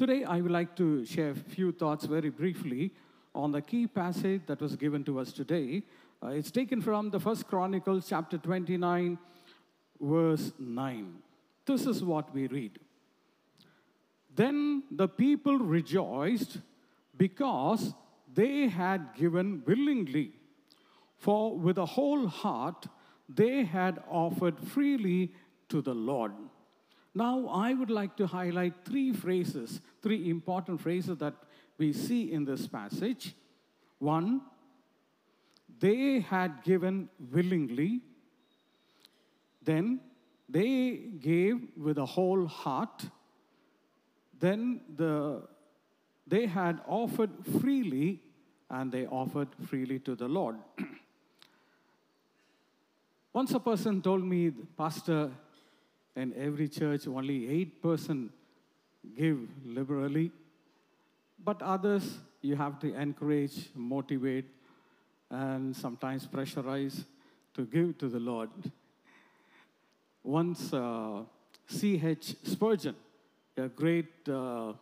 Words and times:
Today, 0.00 0.24
I 0.24 0.40
would 0.40 0.50
like 0.50 0.74
to 0.76 1.04
share 1.04 1.32
a 1.32 1.34
few 1.34 1.72
thoughts 1.72 2.06
very 2.06 2.30
briefly 2.30 2.94
on 3.34 3.52
the 3.52 3.60
key 3.60 3.86
passage 3.86 4.40
that 4.46 4.58
was 4.58 4.74
given 4.74 5.04
to 5.04 5.18
us 5.18 5.30
today. 5.30 5.82
Uh, 6.22 6.28
it's 6.28 6.50
taken 6.50 6.80
from 6.80 7.10
the 7.10 7.20
First 7.20 7.46
Chronicles, 7.46 8.06
chapter 8.08 8.38
29, 8.38 9.18
verse 10.00 10.52
9. 10.58 11.16
This 11.66 11.84
is 11.84 12.02
what 12.02 12.32
we 12.34 12.46
read. 12.46 12.78
Then 14.34 14.84
the 14.90 15.06
people 15.06 15.58
rejoiced 15.58 16.56
because 17.18 17.92
they 18.32 18.68
had 18.68 19.10
given 19.14 19.62
willingly, 19.66 20.32
for 21.18 21.58
with 21.58 21.76
a 21.76 21.84
whole 21.84 22.26
heart 22.26 22.86
they 23.28 23.64
had 23.64 24.02
offered 24.08 24.58
freely 24.60 25.34
to 25.68 25.82
the 25.82 25.94
Lord. 25.94 26.32
Now, 27.14 27.48
I 27.48 27.74
would 27.74 27.90
like 27.90 28.16
to 28.16 28.26
highlight 28.26 28.84
three 28.84 29.12
phrases, 29.12 29.80
three 30.02 30.30
important 30.30 30.80
phrases 30.80 31.18
that 31.18 31.34
we 31.76 31.92
see 31.92 32.30
in 32.30 32.44
this 32.44 32.66
passage. 32.66 33.34
One, 33.98 34.42
they 35.80 36.20
had 36.20 36.62
given 36.62 37.08
willingly. 37.32 38.00
Then 39.62 40.00
they 40.48 40.96
gave 41.20 41.76
with 41.76 41.98
a 41.98 42.06
whole 42.06 42.46
heart. 42.46 43.06
Then 44.38 44.80
the, 44.96 45.42
they 46.26 46.46
had 46.46 46.80
offered 46.86 47.30
freely, 47.60 48.22
and 48.68 48.92
they 48.92 49.06
offered 49.06 49.48
freely 49.66 49.98
to 50.00 50.14
the 50.14 50.28
Lord. 50.28 50.56
Once 53.32 53.52
a 53.52 53.60
person 53.60 54.00
told 54.00 54.24
me, 54.24 54.50
Pastor, 54.50 55.30
in 56.16 56.34
every 56.36 56.68
church 56.68 57.06
only 57.06 57.68
8% 57.82 58.28
give 59.16 59.38
liberally, 59.64 60.30
but 61.42 61.62
others 61.62 62.18
you 62.42 62.56
have 62.56 62.78
to 62.80 62.94
encourage, 62.94 63.68
motivate, 63.74 64.46
and 65.30 65.74
sometimes 65.74 66.26
pressurize 66.26 67.04
to 67.54 67.64
give 67.64 67.98
to 67.98 68.08
the 68.08 68.18
Lord. 68.18 68.50
Once 70.22 70.72
uh, 70.72 71.22
C.H. 71.66 72.36
Spurgeon, 72.42 72.96
a 73.56 73.68
great 73.68 74.28
uh, 74.28 74.72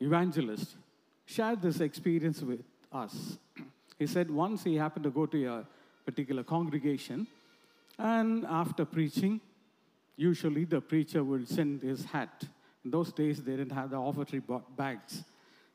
evangelist, 0.00 0.76
shared 1.24 1.60
this 1.62 1.80
experience 1.80 2.40
with 2.42 2.62
us. 2.92 3.38
He 3.98 4.06
said 4.06 4.30
once 4.30 4.64
he 4.64 4.76
happened 4.76 5.04
to 5.04 5.10
go 5.10 5.26
to 5.26 5.46
a 5.46 5.66
particular 6.04 6.42
congregation, 6.42 7.26
and 7.98 8.44
after 8.46 8.84
preaching, 8.84 9.40
usually 10.16 10.64
the 10.64 10.80
preacher 10.80 11.22
would 11.22 11.48
send 11.48 11.82
his 11.82 12.04
hat. 12.04 12.44
In 12.84 12.90
those 12.90 13.12
days, 13.12 13.42
they 13.42 13.56
didn't 13.56 13.72
have 13.72 13.90
the 13.90 13.96
offertory 13.96 14.42
bags. 14.76 15.24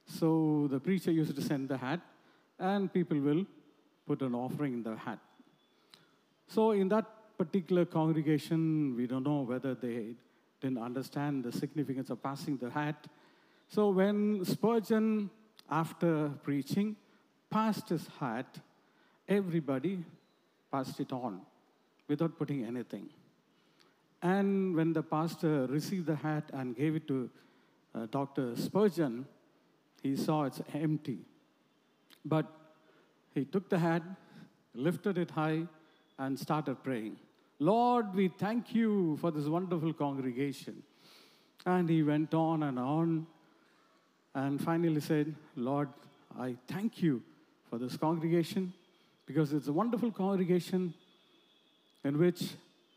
So 0.06 0.67
the 0.70 0.80
preacher 0.80 1.11
used 1.11 1.36
to 1.36 1.42
send 1.42 1.70
the 1.70 1.78
hat, 1.78 2.00
and 2.59 2.92
people 2.92 3.20
will 3.20 3.45
put 4.06 4.22
an 4.22 4.36
offering 4.36 4.73
in 4.73 4.83
the 4.83 4.95
hat. 4.95 5.20
So 6.48 6.72
in 6.72 6.89
that 6.89 7.06
particular 7.38 7.86
congregation, 7.86 8.95
we 8.95 9.08
don't 9.08 9.23
know 9.23 9.42
whether 9.42 9.73
they 9.73 10.16
didn't 10.59 10.78
understand 10.78 11.44
the 11.44 11.52
significance 11.52 12.09
of 12.09 12.22
passing 12.22 12.58
the 12.58 12.70
hat. 12.70 13.08
So 13.67 13.89
when 13.89 14.44
Spurgeon, 14.45 15.30
after 15.70 16.30
preaching, 16.44 16.95
passed 17.50 17.89
his 17.89 18.08
hat, 18.20 18.59
everybody 19.28 20.03
passed 20.72 21.00
it 21.00 21.11
on 21.11 21.42
without 22.08 22.38
putting 22.38 22.66
anything. 22.66 23.09
And 24.22 24.75
when 24.75 24.94
the 24.94 25.02
pastor 25.02 25.66
received 25.67 26.05
the 26.05 26.16
hat 26.16 26.50
and 26.53 26.75
gave 26.75 26.95
it 26.95 27.08
to 27.08 27.30
uh, 27.95 28.05
Dr. 28.11 28.55
Spurgeon, 28.55 29.25
he 30.02 30.16
saw 30.16 30.44
it's 30.44 30.61
empty. 30.73 31.19
But 32.23 32.45
he 33.33 33.45
took 33.45 33.69
the 33.69 33.80
hat, 33.80 34.03
lifted 34.75 35.17
it 35.17 35.32
high, 35.32 35.64
and 36.20 36.37
started 36.37 36.83
praying. 36.83 37.17
Lord, 37.59 38.14
we 38.14 38.27
thank 38.27 38.76
you 38.76 39.17
for 39.21 39.32
this 39.32 39.45
wonderful 39.45 39.93
congregation. 39.93 40.83
And 41.65 41.89
he 41.89 42.03
went 42.03 42.33
on 42.33 42.64
and 42.64 42.80
on, 42.80 43.27
and 44.33 44.61
finally 44.61 45.02
said, 45.02 45.36
Lord, 45.55 45.89
I 46.39 46.55
thank 46.67 47.02
you 47.02 47.21
for 47.70 47.77
this 47.77 47.98
congregation 47.98 48.73
because 49.26 49.53
it's 49.53 49.67
a 49.67 49.73
wonderful 49.73 50.11
congregation 50.11 50.93
in 52.03 52.17
which 52.17 52.42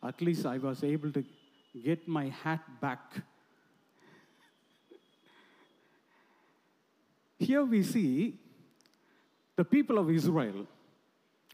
at 0.04 0.20
least 0.20 0.46
I 0.46 0.58
was 0.58 0.84
able 0.84 1.10
to 1.12 1.24
get 1.82 2.06
my 2.06 2.28
hat 2.28 2.60
back. 2.80 3.14
Here 7.38 7.64
we 7.64 7.82
see 7.82 8.38
the 9.56 9.64
people 9.64 9.98
of 9.98 10.10
Israel 10.10 10.66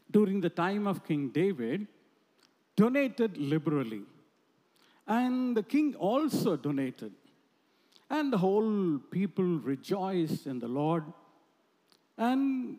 during 0.09 0.41
the 0.41 0.49
time 0.49 0.87
of 0.87 1.03
King 1.05 1.29
David 1.29 1.87
donated 2.75 3.37
liberally. 3.37 4.03
And 5.07 5.55
the 5.55 5.63
king 5.63 5.95
also 5.95 6.55
donated. 6.55 7.11
And 8.09 8.31
the 8.31 8.37
whole 8.37 8.99
people 9.11 9.43
rejoiced 9.43 10.45
in 10.47 10.59
the 10.59 10.67
Lord. 10.67 11.03
And 12.17 12.77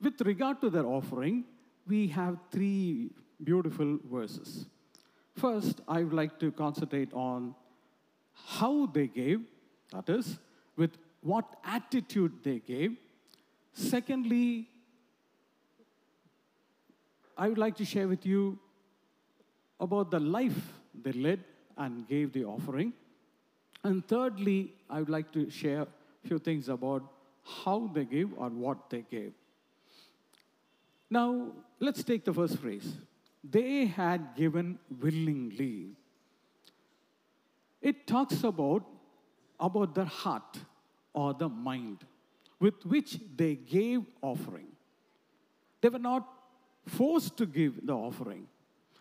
with 0.00 0.20
regard 0.20 0.60
to 0.60 0.70
their 0.70 0.86
offering, 0.86 1.44
we 1.86 2.08
have 2.08 2.38
three 2.50 3.10
beautiful 3.42 3.98
verses. 4.10 4.66
First, 5.36 5.80
I 5.88 6.02
would 6.02 6.12
like 6.12 6.38
to 6.40 6.52
concentrate 6.52 7.12
on 7.12 7.54
how 8.34 8.86
they 8.86 9.08
gave, 9.08 9.40
that 9.92 10.08
is, 10.08 10.38
with 10.76 10.90
what 11.22 11.56
attitude 11.64 12.32
they 12.42 12.60
gave. 12.60 12.96
Secondly, 13.72 14.68
I 17.36 17.48
would 17.48 17.58
like 17.58 17.76
to 17.76 17.84
share 17.84 18.06
with 18.06 18.24
you 18.24 18.58
about 19.80 20.10
the 20.10 20.20
life 20.20 20.72
they 21.02 21.12
led 21.12 21.40
and 21.76 22.06
gave 22.06 22.32
the 22.32 22.44
offering. 22.44 22.92
And 23.82 24.06
thirdly, 24.06 24.72
I 24.88 25.00
would 25.00 25.10
like 25.10 25.32
to 25.32 25.50
share 25.50 25.82
a 25.82 26.28
few 26.28 26.38
things 26.38 26.68
about 26.68 27.02
how 27.44 27.90
they 27.92 28.04
gave 28.04 28.30
or 28.36 28.48
what 28.48 28.88
they 28.88 29.04
gave. 29.10 29.32
Now, 31.10 31.48
let's 31.80 32.02
take 32.02 32.24
the 32.24 32.32
first 32.32 32.58
phrase. 32.58 32.94
They 33.50 33.86
had 33.86 34.34
given 34.34 34.78
willingly. 35.00 35.96
It 37.82 38.06
talks 38.06 38.42
about, 38.42 38.84
about 39.60 39.94
their 39.94 40.06
heart 40.06 40.58
or 41.12 41.34
the 41.34 41.48
mind 41.48 41.98
with 42.58 42.86
which 42.86 43.18
they 43.36 43.56
gave 43.56 44.02
offering. 44.22 44.68
They 45.82 45.90
were 45.90 45.98
not 45.98 46.26
forced 46.86 47.36
to 47.36 47.46
give 47.46 47.86
the 47.86 47.92
offering. 47.92 48.46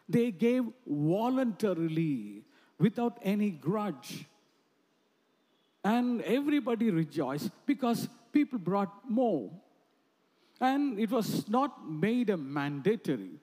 They 0.10 0.32
gave 0.32 0.66
voluntarily 0.86 2.44
without 2.78 3.20
any 3.22 3.52
grudge. 3.52 4.26
And 5.84 6.22
everybody 6.24 6.92
rejoiced 6.92 7.52
because 7.66 8.10
people 8.34 8.60
brought 8.60 9.10
more. 9.10 9.50
And 10.60 11.00
it 11.00 11.10
was 11.10 11.48
not 11.48 11.90
made 11.90 12.30
a 12.30 12.38
mandatory. 12.38 13.40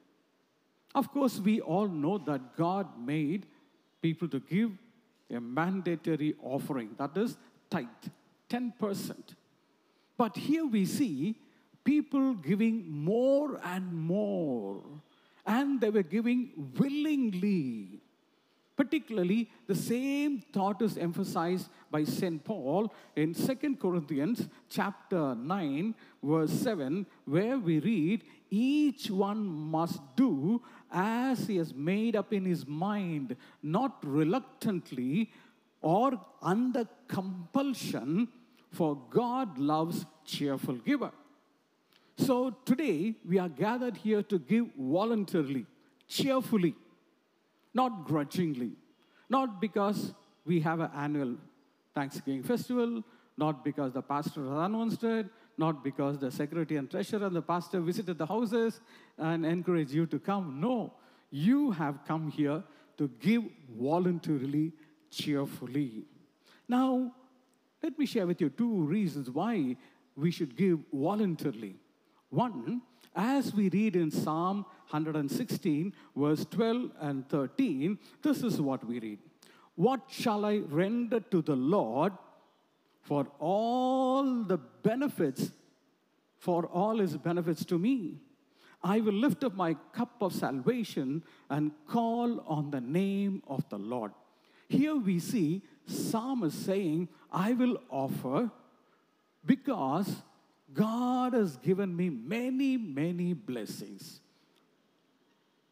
Of 0.94 1.12
course, 1.12 1.38
we 1.38 1.60
all 1.60 1.88
know 1.88 2.18
that 2.18 2.56
God 2.56 2.86
made 2.98 3.46
people 4.02 4.28
to 4.28 4.40
give 4.40 4.72
a 5.30 5.40
mandatory 5.40 6.34
offering, 6.42 6.90
that 6.98 7.16
is 7.16 7.36
tithe, 7.70 7.86
10%. 8.48 9.14
But 10.16 10.36
here 10.36 10.66
we 10.66 10.84
see 10.84 11.36
people 11.84 12.34
giving 12.34 12.90
more 12.90 13.60
and 13.64 13.92
more, 13.92 14.82
and 15.46 15.80
they 15.80 15.90
were 15.90 16.02
giving 16.02 16.50
willingly. 16.76 18.00
Particularly, 18.76 19.50
the 19.66 19.74
same 19.74 20.42
thought 20.52 20.80
is 20.80 20.96
emphasized 20.96 21.68
by 21.90 22.02
St. 22.02 22.42
Paul 22.42 22.92
in 23.14 23.34
2 23.34 23.76
Corinthians 23.76 24.48
chapter 24.70 25.34
9, 25.34 25.94
verse 26.22 26.50
7, 26.50 27.04
where 27.26 27.58
we 27.58 27.78
read, 27.78 28.24
Each 28.48 29.10
one 29.10 29.44
must 29.44 30.00
do 30.16 30.62
as 30.92 31.46
he 31.46 31.56
has 31.56 31.74
made 31.74 32.16
up 32.16 32.32
in 32.32 32.44
his 32.44 32.66
mind, 32.66 33.36
not 33.62 33.98
reluctantly 34.04 35.30
or 35.80 36.20
under 36.42 36.86
compulsion, 37.08 38.28
for 38.70 38.96
God 39.10 39.58
loves 39.58 40.06
cheerful 40.24 40.74
giver. 40.74 41.12
So 42.16 42.50
today 42.64 43.14
we 43.26 43.38
are 43.38 43.48
gathered 43.48 43.96
here 43.96 44.22
to 44.24 44.38
give 44.38 44.66
voluntarily, 44.78 45.66
cheerfully, 46.06 46.74
not 47.72 48.04
grudgingly, 48.04 48.72
not 49.28 49.60
because 49.60 50.12
we 50.44 50.60
have 50.60 50.80
an 50.80 50.90
annual 50.94 51.36
Thanksgiving 51.94 52.42
festival, 52.42 53.02
not 53.36 53.64
because 53.64 53.92
the 53.92 54.02
pastor 54.02 54.42
has 54.42 54.66
announced 54.66 55.02
it, 55.02 55.26
not 55.64 55.84
because 55.84 56.18
the 56.18 56.30
secretary 56.30 56.78
and 56.78 56.90
treasurer 56.90 57.26
and 57.26 57.36
the 57.36 57.42
pastor 57.52 57.80
visited 57.80 58.18
the 58.18 58.26
houses 58.26 58.80
and 59.18 59.46
encouraged 59.46 59.92
you 59.92 60.06
to 60.06 60.18
come. 60.18 60.60
No, 60.60 60.94
you 61.30 61.70
have 61.72 62.00
come 62.10 62.30
here 62.30 62.62
to 62.98 63.08
give 63.20 63.44
voluntarily, 63.88 64.72
cheerfully. 65.10 66.04
Now, 66.68 67.12
Let 67.82 67.98
me 67.98 68.06
share 68.06 68.26
with 68.26 68.40
you 68.40 68.50
two 68.50 68.82
reasons 68.84 69.30
why 69.30 69.76
we 70.16 70.30
should 70.30 70.56
give 70.56 70.80
voluntarily. 70.92 71.76
One, 72.28 72.82
as 73.14 73.54
we 73.54 73.68
read 73.70 73.96
in 73.96 74.10
Psalm 74.10 74.66
116, 74.90 75.92
verse 76.14 76.44
12 76.50 76.90
and 77.00 77.28
13, 77.28 77.98
this 78.22 78.42
is 78.42 78.60
what 78.60 78.86
we 78.86 79.00
read 79.00 79.18
What 79.76 80.02
shall 80.08 80.44
I 80.44 80.58
render 80.58 81.20
to 81.20 81.42
the 81.42 81.56
Lord 81.56 82.12
for 83.00 83.26
all 83.38 84.44
the 84.44 84.58
benefits, 84.58 85.52
for 86.38 86.66
all 86.66 86.98
his 86.98 87.16
benefits 87.16 87.64
to 87.66 87.78
me? 87.78 88.18
I 88.82 89.00
will 89.00 89.14
lift 89.14 89.44
up 89.44 89.54
my 89.54 89.74
cup 89.92 90.22
of 90.22 90.32
salvation 90.32 91.22
and 91.50 91.72
call 91.86 92.40
on 92.46 92.70
the 92.70 92.80
name 92.80 93.42
of 93.46 93.68
the 93.68 93.78
Lord. 93.78 94.12
Here 94.68 94.96
we 94.96 95.18
see 95.18 95.62
psalmist 95.86 96.64
saying, 96.64 97.08
I 97.30 97.52
will 97.52 97.78
offer 97.90 98.50
because 99.44 100.22
God 100.72 101.34
has 101.34 101.56
given 101.56 101.94
me 101.94 102.08
many, 102.08 102.76
many 102.76 103.32
blessings. 103.32 104.20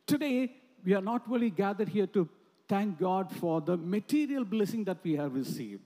Today, 0.06 0.56
we 0.84 0.94
are 0.94 1.02
not 1.02 1.22
only 1.30 1.50
gathered 1.50 1.88
here 1.88 2.06
to 2.08 2.28
thank 2.69 2.98
God 2.98 3.30
for 3.30 3.60
the 3.60 3.76
material 3.76 4.44
blessing 4.44 4.84
that 4.84 4.98
we 5.02 5.14
have 5.14 5.34
received, 5.34 5.82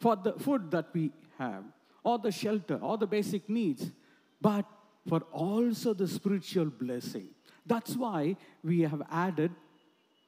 for 0.00 0.16
the 0.16 0.32
food 0.32 0.70
that 0.70 0.86
we 0.92 1.12
have, 1.38 1.62
or 2.02 2.18
the 2.18 2.32
shelter, 2.32 2.76
or 2.76 2.96
the 2.96 3.06
basic 3.06 3.48
needs, 3.48 3.92
but 4.40 4.64
for 5.06 5.20
also 5.32 5.92
the 5.92 6.08
spiritual 6.08 6.66
blessing. 6.66 7.28
That's 7.66 7.94
why 7.94 8.36
we 8.64 8.80
have 8.80 9.02
added 9.10 9.52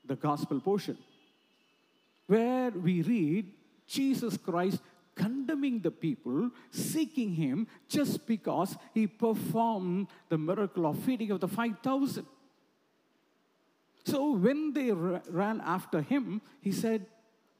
the 0.04 0.16
gospel 0.16 0.60
portion, 0.60 0.98
where 2.26 2.70
we 2.70 3.02
read 3.02 3.46
Jesus 3.86 4.36
Christ 4.36 4.80
condemning 5.14 5.80
the 5.80 5.90
people, 5.90 6.50
seeking 6.70 7.34
him 7.34 7.66
just 7.88 8.26
because 8.26 8.76
he 8.94 9.06
performed 9.06 10.08
the 10.28 10.38
miracle 10.38 10.86
of 10.86 10.98
feeding 11.00 11.30
of 11.30 11.40
the 11.40 11.48
5,000. 11.48 12.26
So 14.04 14.32
when 14.32 14.72
they 14.72 14.90
ran 14.90 15.60
after 15.60 16.02
him, 16.02 16.40
he 16.60 16.72
said, 16.72 17.06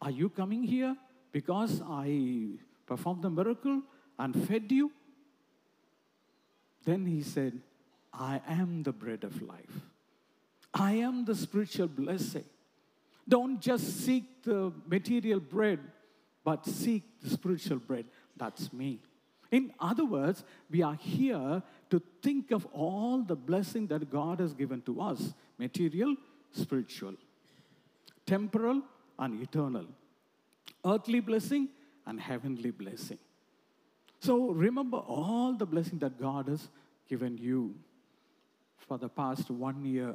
Are 0.01 0.11
you 0.11 0.29
coming 0.29 0.63
here 0.63 0.97
because 1.33 1.83
I 1.85 2.59
performed 2.87 3.23
the 3.23 3.31
miracle 3.31 3.83
and 4.19 4.47
fed 4.47 4.71
you? 4.71 4.93
Then 6.85 7.07
he 7.07 7.23
said, 7.23 7.61
I 8.13 8.41
am 8.47 8.83
the 8.83 8.93
bread 8.93 9.25
of 9.25 9.41
life. 9.43 9.81
I 10.75 10.93
am 10.95 11.25
the 11.25 11.35
spiritual 11.35 11.89
blessing. 11.89 12.45
Don't 13.29 13.61
just 13.61 14.05
seek 14.05 14.43
the 14.43 14.73
material 14.87 15.41
bread, 15.41 15.79
but 16.45 16.67
seek 16.67 17.05
the 17.23 17.31
spiritual 17.31 17.79
bread. 17.79 18.05
That's 18.37 18.73
me. 18.73 19.01
In 19.51 19.71
other 19.79 20.05
words, 20.05 20.45
we 20.71 20.83
are 20.83 20.95
here 20.95 21.63
to 21.91 22.03
think 22.23 22.51
of 22.51 22.67
all 22.73 23.23
the 23.23 23.37
blessing 23.37 23.87
that 23.89 24.11
God 24.11 24.41
has 24.41 24.55
given 24.55 24.81
to 24.83 25.01
us 25.01 25.35
material, 25.59 26.17
spiritual, 26.53 27.15
temporal, 28.27 28.83
and 29.19 29.43
eternal, 29.43 29.87
earthly 30.85 31.21
blessing, 31.21 31.69
and 32.07 32.21
heavenly 32.21 32.71
blessing. 32.71 33.19
So 34.21 34.51
remember 34.51 34.99
all 34.99 35.53
the 35.53 35.67
blessing 35.67 35.99
that 35.99 36.21
God 36.21 36.49
has 36.49 36.69
given 37.09 37.39
you 37.39 37.75
for 38.77 38.99
the 38.99 39.09
past 39.09 39.51
one 39.51 39.85
year. 39.85 40.15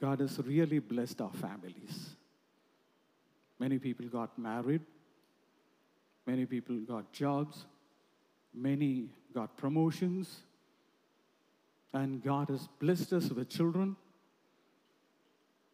God 0.00 0.20
has 0.20 0.38
really 0.40 0.78
blessed 0.78 1.20
our 1.20 1.32
families. 1.32 2.10
Many 3.58 3.78
people 3.78 4.06
got 4.06 4.38
married. 4.38 4.82
Many 6.26 6.44
people 6.44 6.76
got 6.80 7.12
jobs. 7.12 7.64
Many 8.52 9.08
got 9.32 9.56
promotions. 9.56 10.40
And 11.92 12.22
God 12.22 12.50
has 12.50 12.68
blessed 12.78 13.12
us 13.14 13.30
with 13.30 13.48
children. 13.48 13.96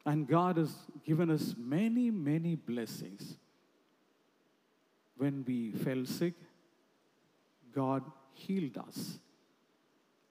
And 0.04 0.26
God 0.26 0.56
has 0.56 0.74
given 1.04 1.30
us 1.30 1.54
many, 1.58 2.10
many 2.10 2.54
blessings. 2.54 3.36
When 5.22 5.44
we 5.46 5.70
fell 5.70 6.04
sick, 6.04 6.34
God 7.72 8.02
healed 8.34 8.76
us. 8.76 9.20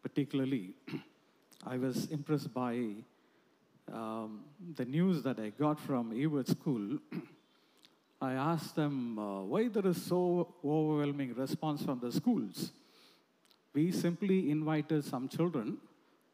Particularly, 0.03 0.73
I 1.65 1.77
was 1.77 2.07
impressed 2.07 2.53
by 2.53 2.73
um, 3.89 4.41
the 4.75 4.83
news 4.83 5.23
that 5.23 5.39
I 5.39 5.51
got 5.51 5.79
from 5.79 6.11
Ewart 6.11 6.49
School. 6.49 6.97
I 8.21 8.33
asked 8.33 8.75
them 8.75 9.17
uh, 9.17 9.43
why 9.43 9.69
there 9.69 9.87
is 9.87 10.01
so 10.03 10.55
overwhelming 10.61 11.35
response 11.35 11.83
from 11.83 12.01
the 12.01 12.11
schools. 12.11 12.73
We 13.73 13.93
simply 13.93 14.51
invited 14.51 15.05
some 15.05 15.29
children 15.29 15.77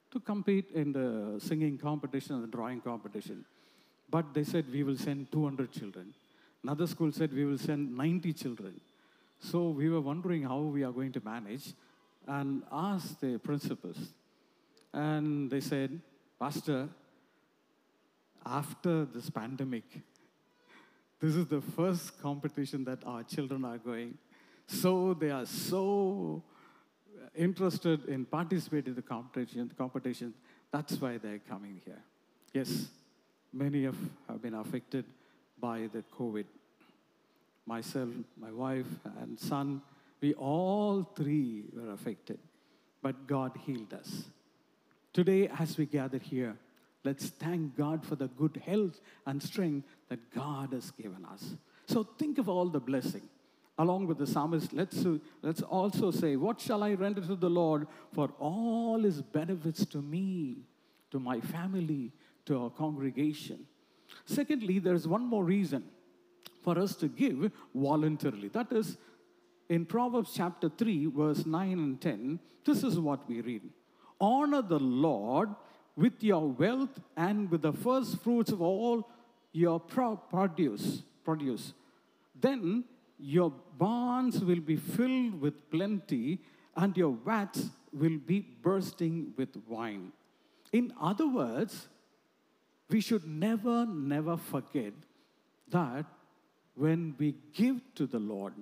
to 0.09 0.19
compete 0.19 0.71
in 0.73 0.93
the 0.93 1.39
singing 1.39 1.77
competition 1.77 2.33
and 2.37 2.43
the 2.45 2.57
drawing 2.57 2.81
competition. 2.81 3.45
But 4.09 4.33
they 4.33 4.43
said 4.43 4.65
we 4.73 4.81
will 4.81 4.97
send 4.97 5.31
200 5.31 5.71
children. 5.71 6.15
Another 6.67 6.85
school 6.85 7.13
said 7.13 7.31
we 7.31 7.45
will 7.45 7.57
send 7.57 7.95
90 7.95 8.33
children. 8.33 8.81
So 9.39 9.69
we 9.69 9.87
were 9.87 10.01
wondering 10.01 10.43
how 10.43 10.59
we 10.59 10.83
are 10.83 10.91
going 10.91 11.13
to 11.13 11.21
manage 11.23 11.73
and 12.27 12.61
asked 12.69 13.21
the 13.21 13.37
principals. 13.37 13.95
And 14.93 15.49
they 15.49 15.61
said, 15.61 16.01
Pastor, 16.37 16.89
after 18.45 19.05
this 19.05 19.29
pandemic, 19.29 19.85
this 21.21 21.35
is 21.35 21.45
the 21.45 21.61
first 21.61 22.21
competition 22.21 22.83
that 22.83 22.99
our 23.05 23.23
children 23.23 23.63
are 23.63 23.77
going. 23.77 24.17
So 24.67 25.13
they 25.13 25.31
are 25.31 25.45
so 25.45 26.43
interested 27.33 28.09
in 28.09 28.25
participating 28.25 28.89
in 28.89 28.95
the 28.95 29.01
competition, 29.01 29.71
competition. 29.77 30.33
That's 30.69 30.99
why 30.99 31.17
they're 31.17 31.39
coming 31.47 31.79
here. 31.85 32.03
Yes, 32.51 32.87
many 33.53 33.85
have, 33.85 33.95
have 34.27 34.41
been 34.41 34.55
affected 34.55 35.05
by 35.59 35.89
the 35.91 36.03
COVID 36.17 36.45
myself, 37.67 38.09
my 38.39 38.51
wife, 38.51 38.87
and 39.21 39.37
son, 39.37 39.81
we 40.21 40.33
all 40.35 41.03
three 41.15 41.65
were 41.73 41.91
affected, 41.91 42.39
but 43.01 43.27
God 43.27 43.51
healed 43.65 43.93
us. 43.93 44.23
Today, 45.13 45.49
as 45.59 45.77
we 45.77 45.85
gather 45.85 46.17
here, 46.17 46.55
let's 47.03 47.27
thank 47.27 47.75
God 47.75 48.05
for 48.05 48.15
the 48.15 48.27
good 48.27 48.61
health 48.65 48.99
and 49.25 49.43
strength 49.43 49.87
that 50.09 50.31
God 50.33 50.73
has 50.73 50.91
given 50.91 51.25
us. 51.25 51.55
So 51.87 52.03
think 52.03 52.37
of 52.37 52.49
all 52.49 52.67
the 52.67 52.79
blessing. 52.79 53.23
Along 53.79 54.07
with 54.07 54.17
the 54.17 54.25
psalmist, 54.25 54.73
let's, 54.73 55.05
let's 55.43 55.61
also 55.61 56.09
say, 56.09 56.35
What 56.35 56.59
shall 56.59 56.81
I 56.83 56.93
render 56.93 57.21
to 57.21 57.35
the 57.35 57.49
Lord 57.49 57.87
for 58.11 58.29
all 58.39 58.99
his 58.99 59.21
benefits 59.21 59.85
to 59.87 59.99
me, 59.99 60.57
to 61.11 61.19
my 61.19 61.39
family, 61.41 62.11
to 62.45 62.59
our 62.59 62.69
congregation? 62.71 63.67
Secondly, 64.25 64.79
there's 64.79 65.07
one 65.07 65.25
more 65.25 65.43
reason 65.43 65.83
for 66.63 66.77
us 66.77 66.95
to 66.97 67.07
give 67.07 67.51
voluntarily. 67.73 68.49
That 68.49 68.71
is, 68.71 68.97
in 69.69 69.85
Proverbs 69.85 70.31
chapter 70.35 70.69
3, 70.69 71.07
verse 71.07 71.45
9 71.45 71.71
and 71.73 72.01
10, 72.01 72.39
this 72.65 72.83
is 72.83 72.99
what 72.99 73.27
we 73.27 73.41
read 73.41 73.61
Honor 74.19 74.61
the 74.61 74.79
Lord 74.79 75.49
with 75.95 76.23
your 76.23 76.47
wealth 76.47 76.99
and 77.15 77.49
with 77.49 77.61
the 77.61 77.73
first 77.73 78.19
fruits 78.21 78.51
of 78.51 78.61
all 78.61 79.09
your 79.51 79.79
produce. 79.79 81.03
produce. 81.23 81.73
Then 82.39 82.83
your 83.19 83.51
barns 83.77 84.43
will 84.43 84.59
be 84.59 84.75
filled 84.75 85.41
with 85.41 85.69
plenty, 85.71 86.39
and 86.75 86.95
your 86.95 87.17
vats 87.25 87.69
will 87.91 88.17
be 88.17 88.39
bursting 88.61 89.33
with 89.37 89.49
wine. 89.67 90.11
In 90.71 90.93
other 91.01 91.27
words, 91.27 91.87
we 92.89 93.01
should 93.01 93.27
never, 93.27 93.85
never 93.85 94.37
forget 94.37 94.93
that 95.69 96.05
when 96.75 97.15
we 97.17 97.35
give 97.53 97.81
to 97.95 98.05
the 98.05 98.19
Lord, 98.19 98.53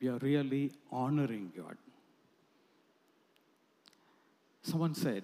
we 0.00 0.08
are 0.08 0.18
really 0.18 0.72
honoring 0.90 1.52
God. 1.56 1.76
Someone 4.62 4.94
said, 4.94 5.22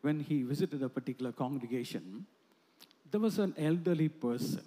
when 0.00 0.20
he 0.20 0.42
visited 0.42 0.82
a 0.82 0.88
particular 0.88 1.32
congregation, 1.32 2.26
there 3.10 3.20
was 3.20 3.38
an 3.38 3.54
elderly 3.56 4.08
person. 4.08 4.62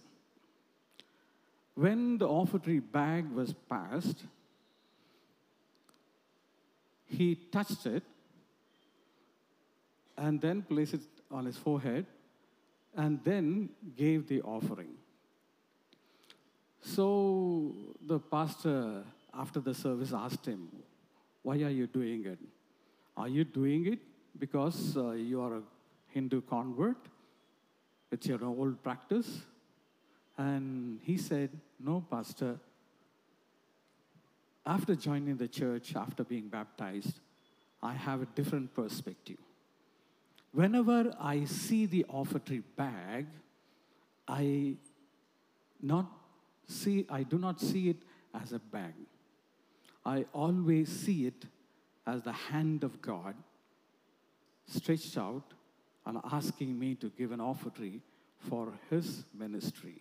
When 1.76 2.18
the 2.18 2.28
offertory 2.28 2.80
bag 2.80 3.32
was 3.32 3.54
passed, 3.70 4.24
he 7.08 7.36
touched 7.36 7.86
it 7.86 8.04
and 10.18 10.40
then 10.40 10.62
placed 10.62 10.94
it 10.94 11.02
on 11.32 11.46
his 11.46 11.58
forehead 11.58 12.06
and 12.96 13.20
then 13.24 13.70
gave 13.96 14.28
the 14.28 14.42
offering. 14.42 14.96
So 16.82 17.74
the 18.06 18.20
pastor, 18.20 19.04
after 19.34 19.60
the 19.60 19.74
service, 19.74 20.14
asked 20.14 20.46
him, 20.46 20.68
Why 21.44 21.56
are 21.56 21.70
you 21.70 21.88
doing 21.88 22.26
it? 22.26 22.40
Are 23.16 23.28
you 23.28 23.44
doing 23.44 23.86
it 23.88 24.00
because 24.38 24.98
uh, 24.98 25.12
you 25.12 25.42
are 25.42 25.58
a 25.58 25.62
Hindu 26.08 26.42
convert? 26.42 26.98
It's 28.12 28.28
your 28.28 28.44
old 28.44 28.82
practice? 28.84 29.44
And 30.38 31.00
he 31.04 31.18
said, 31.18 31.50
No, 31.80 32.04
Pastor. 32.10 32.60
After 34.66 34.96
joining 34.96 35.38
the 35.38 35.48
church, 35.48 35.96
after 35.96 36.24
being 36.24 36.48
baptized, 36.48 37.20
I 37.82 37.94
have 37.94 38.22
a 38.22 38.26
different 38.26 38.74
perspective. 38.76 39.38
Whenever 40.53 41.15
I 41.21 41.45
see 41.45 41.87
the 41.87 42.05
offertory 42.09 42.63
bag, 42.77 43.27
I 44.27 44.77
not 45.83 46.07
see 46.67 47.07
I 47.11 47.23
do 47.23 47.39
not 47.39 47.61
see 47.61 47.89
it 47.91 48.01
as 48.35 48.53
a 48.53 48.59
bag. 48.59 48.95
I 50.05 50.25
always 50.33 50.89
see 50.89 51.27
it 51.27 51.47
as 52.07 52.23
the 52.23 52.33
hand 52.33 52.85
of 52.85 53.03
God 53.03 53.35
stretched 54.67 55.17
out 55.19 55.53
and 56.07 56.19
asking 56.33 56.79
me 56.79 56.95
to 56.97 57.09
give 57.19 57.33
an 57.33 57.41
offertory 57.41 58.01
for 58.39 58.73
his 58.91 59.25
ministry. 59.35 60.01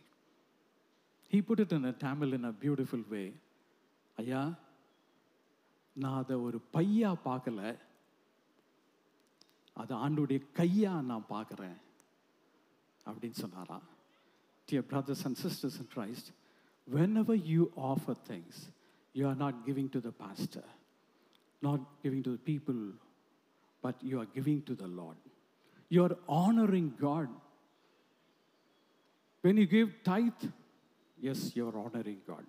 He 1.28 1.42
put 1.42 1.60
it 1.60 1.72
in 1.72 1.84
a 1.86 1.94
Tamil 1.94 2.34
in 2.34 2.46
a 2.46 2.54
beautiful 2.66 3.04
way. 3.16 3.28
ஐயா 4.20 4.42
நான் 6.02 6.20
அதை 6.22 6.36
ஒரு 6.48 6.60
பையா 6.76 7.10
பார்க்கல 7.26 7.62
அது 9.82 9.94
ஆண்டுடைய 10.06 10.40
கையா 10.60 10.94
நான் 11.12 11.30
பார்க்குறேன் 11.36 11.78
அப்படின்னு 13.10 13.42
சொன்னாராம் 13.46 13.86
Dear 14.70 14.84
brothers 14.92 15.20
and 15.28 15.36
sisters 15.38 15.74
in 15.82 15.86
Christ, 15.94 16.32
whenever 16.96 17.36
you 17.36 17.72
offer 17.90 18.16
things, 18.30 18.56
you 19.18 19.28
are 19.32 19.36
not 19.36 19.56
giving 19.68 19.90
to 19.96 20.00
the 20.06 20.12
pastor, 20.12 20.64
not 21.62 21.82
giving 22.04 22.24
to 22.28 22.32
the 22.32 22.44
people, 22.52 22.80
but 23.84 23.96
you 24.02 24.20
are 24.22 24.26
giving 24.38 24.64
to 24.70 24.74
the 24.74 24.88
Lord. 24.88 25.18
You 25.90 26.04
are 26.06 26.16
honoring 26.28 26.88
God. 27.00 27.30
When 29.44 29.58
you 29.58 29.68
give 29.68 29.92
tithe, 30.04 30.44
yes, 31.28 31.56
you 31.56 31.68
are 31.70 31.78
honoring 31.78 32.18
God. 32.28 32.46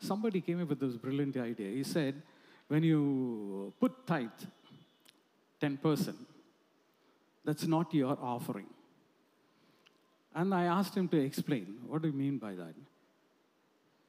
Somebody 0.00 0.40
came 0.40 0.60
up 0.62 0.68
with 0.70 0.80
this 0.80 0.96
brilliant 0.96 1.36
idea. 1.36 1.70
He 1.70 1.84
said, 1.84 2.20
when 2.66 2.82
you 2.82 3.72
put 3.78 4.06
tithe, 4.06 4.42
10%, 5.65 6.15
that's 7.43 7.65
not 7.65 7.93
your 7.93 8.17
offering. 8.21 8.67
And 10.33 10.53
I 10.53 10.65
asked 10.65 10.95
him 10.95 11.07
to 11.09 11.17
explain, 11.17 11.77
what 11.87 12.01
do 12.01 12.09
you 12.09 12.13
mean 12.13 12.37
by 12.37 12.55
that? 12.55 12.75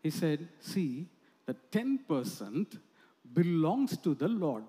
He 0.02 0.10
said, 0.10 0.48
see, 0.60 1.06
the 1.46 1.56
10% 1.72 2.78
belongs 3.32 3.96
to 3.98 4.14
the 4.14 4.28
Lord. 4.28 4.64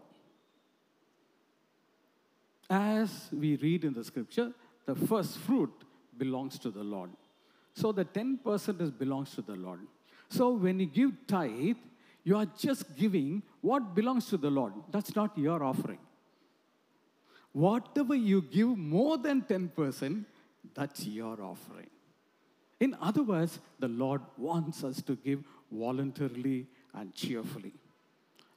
As 2.70 3.29
we 3.32 3.56
read 3.56 3.84
in 3.84 3.94
the 3.94 4.03
scripture, 4.03 4.51
the 4.86 4.96
first 4.96 5.38
fruit 5.39 5.74
belongs 6.17 6.60
to 6.60 6.70
the 6.70 6.84
Lord. 6.84 7.12
So 7.74 7.91
the 7.91 8.06
10% 8.06 8.82
is 8.82 8.91
belongs 8.91 9.32
to 9.36 9.41
the 9.41 9.56
Lord. 9.56 9.82
So 10.29 10.51
when 10.51 10.79
you 10.79 10.88
give 10.88 11.12
tithe, 11.27 11.77
you 12.24 12.36
are 12.36 12.48
just 12.58 12.96
giving 12.98 13.41
what 13.62 13.96
belongs 13.96 14.25
to 14.27 14.38
the 14.38 14.50
Lord. 14.50 14.74
That's 14.91 15.15
not 15.15 15.38
your 15.38 15.63
offering. 15.63 16.00
Whatever 17.57 18.13
you 18.13 18.43
give 18.43 18.77
more 18.77 19.17
than 19.17 19.41
10%, 19.41 20.25
that's 20.75 21.07
your 21.07 21.41
offering. 21.41 21.89
In 22.79 22.95
other 23.01 23.23
words, 23.23 23.59
the 23.79 23.87
Lord 23.87 24.21
wants 24.37 24.83
us 24.83 25.01
to 25.01 25.15
give 25.15 25.43
voluntarily 25.71 26.67
and 26.93 27.15
cheerfully. 27.15 27.73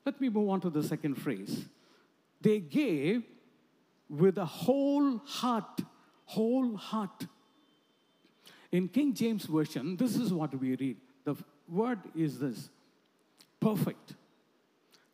Let 0.04 0.20
me 0.20 0.28
move 0.28 0.50
on 0.50 0.60
to 0.60 0.68
the 0.68 0.82
second 0.82 1.14
phrase. 1.14 1.64
They 2.42 2.60
gave 2.60 3.22
with 4.10 4.36
a 4.36 4.44
whole 4.44 5.16
heart, 5.24 5.80
whole 6.26 6.76
heart. 6.76 7.26
In 8.70 8.86
King 8.86 9.14
James 9.14 9.46
Version, 9.46 9.96
this 9.96 10.14
is 10.14 10.30
what 10.30 10.54
we 10.60 10.76
read. 10.76 10.98
The 11.24 11.36
word 11.66 12.00
is 12.14 12.38
this 12.38 12.68
perfect. 13.60 14.12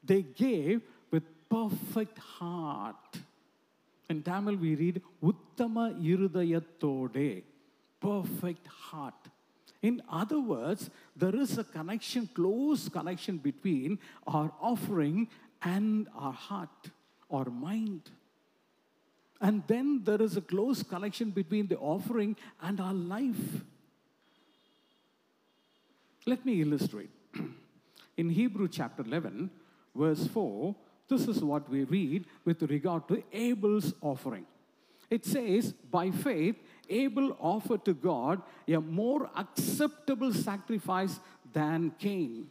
They 0.02 0.22
gave 0.22 0.82
with 1.12 1.22
perfect 1.48 2.18
heart. 2.18 3.20
In 4.08 4.22
Tamil, 4.22 4.56
we 4.56 4.75
read 4.75 5.02
Uttama 5.22 5.92
Irudayatode, 6.00 7.42
perfect 8.00 8.66
heart. 8.66 9.14
In 9.82 10.02
other 10.10 10.40
words, 10.40 10.90
there 11.14 11.34
is 11.34 11.58
a 11.58 11.64
connection, 11.64 12.28
close 12.34 12.88
connection 12.88 13.36
between 13.38 13.98
our 14.26 14.52
offering 14.60 15.28
and 15.62 16.08
our 16.16 16.32
heart, 16.32 16.90
our 17.30 17.46
mind. 17.46 18.02
And 19.40 19.62
then 19.66 20.02
there 20.04 20.22
is 20.22 20.36
a 20.36 20.40
close 20.40 20.82
connection 20.82 21.30
between 21.30 21.66
the 21.66 21.76
offering 21.76 22.36
and 22.62 22.80
our 22.80 22.94
life. 22.94 23.60
Let 26.25 26.44
me 26.44 26.62
illustrate. 26.62 27.10
In 28.16 28.30
Hebrew 28.30 28.68
chapter 28.68 29.02
11, 29.02 29.50
verse 29.94 30.26
4, 30.26 30.75
this 31.08 31.28
is 31.28 31.42
what 31.42 31.68
we 31.68 31.84
read 31.84 32.26
with 32.44 32.62
regard 32.62 33.06
to 33.08 33.22
Abel's 33.32 33.94
offering. 34.00 34.46
It 35.08 35.25
says, 35.25 35.72
By 35.72 36.10
faith, 36.10 36.56
Abel 36.88 37.36
offered 37.40 37.84
to 37.84 37.94
God 37.94 38.42
a 38.66 38.80
more 38.80 39.30
acceptable 39.36 40.32
sacrifice 40.32 41.20
than 41.52 41.92
Cain, 41.98 42.48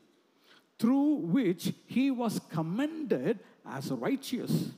through 0.79 1.15
which 1.15 1.74
he 1.85 2.12
was 2.12 2.39
commended 2.50 3.39
as 3.65 3.91
righteous. 3.91 4.71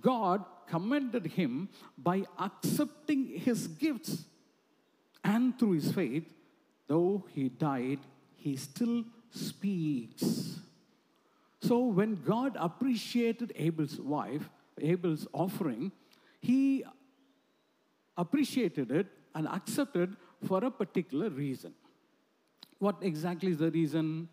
God 0.00 0.44
commended 0.66 1.26
him 1.26 1.68
by 1.96 2.24
accepting 2.38 3.26
his 3.26 3.66
gifts. 3.66 4.24
And 5.22 5.58
through 5.58 5.72
his 5.72 5.92
faith, 5.92 6.24
though 6.86 7.24
he 7.32 7.48
died, 7.48 8.00
he 8.36 8.56
still 8.56 9.04
speaks. 9.30 10.60
So 11.66 11.78
when 11.78 12.16
God 12.16 12.58
appreciated 12.60 13.54
Abel's 13.56 13.98
wife, 13.98 14.50
Abel's 14.78 15.26
offering, 15.32 15.92
he 16.40 16.84
appreciated 18.18 18.90
it 18.90 19.06
and 19.34 19.48
accepted 19.48 20.14
for 20.46 20.62
a 20.62 20.70
particular 20.70 21.30
reason. 21.30 21.72
What 22.80 22.96
exactly 23.00 23.52
is 23.52 23.58
the 23.58 23.70
reason? 23.70 24.28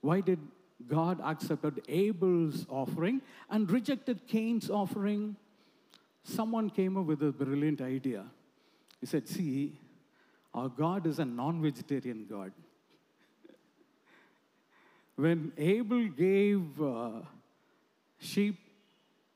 Why 0.00 0.22
did 0.22 0.38
God 0.88 1.20
accepted 1.22 1.82
Abel's 1.86 2.64
offering 2.70 3.20
and 3.50 3.70
rejected 3.70 4.26
Cain's 4.26 4.70
offering? 4.70 5.36
Someone 6.22 6.70
came 6.70 6.96
up 6.96 7.04
with 7.04 7.22
a 7.22 7.30
brilliant 7.30 7.82
idea. 7.82 8.24
He 9.00 9.06
said, 9.06 9.28
See, 9.28 9.78
our 10.54 10.70
God 10.70 11.06
is 11.06 11.18
a 11.18 11.26
non 11.26 11.60
vegetarian 11.60 12.24
God. 12.24 12.52
When 15.16 15.52
Abel 15.56 16.08
gave 16.08 16.80
uh, 16.80 17.10
sheep 18.18 18.58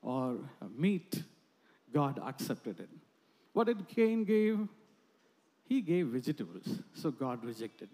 or 0.01 0.37
meat, 0.75 1.23
God 1.93 2.19
accepted 2.25 2.79
it. 2.79 2.89
What 3.53 3.67
did 3.67 3.87
Cain 3.87 4.23
give? 4.23 4.67
He 5.65 5.81
gave 5.81 6.07
vegetables, 6.07 6.67
so 6.93 7.11
God 7.11 7.43
rejected. 7.43 7.89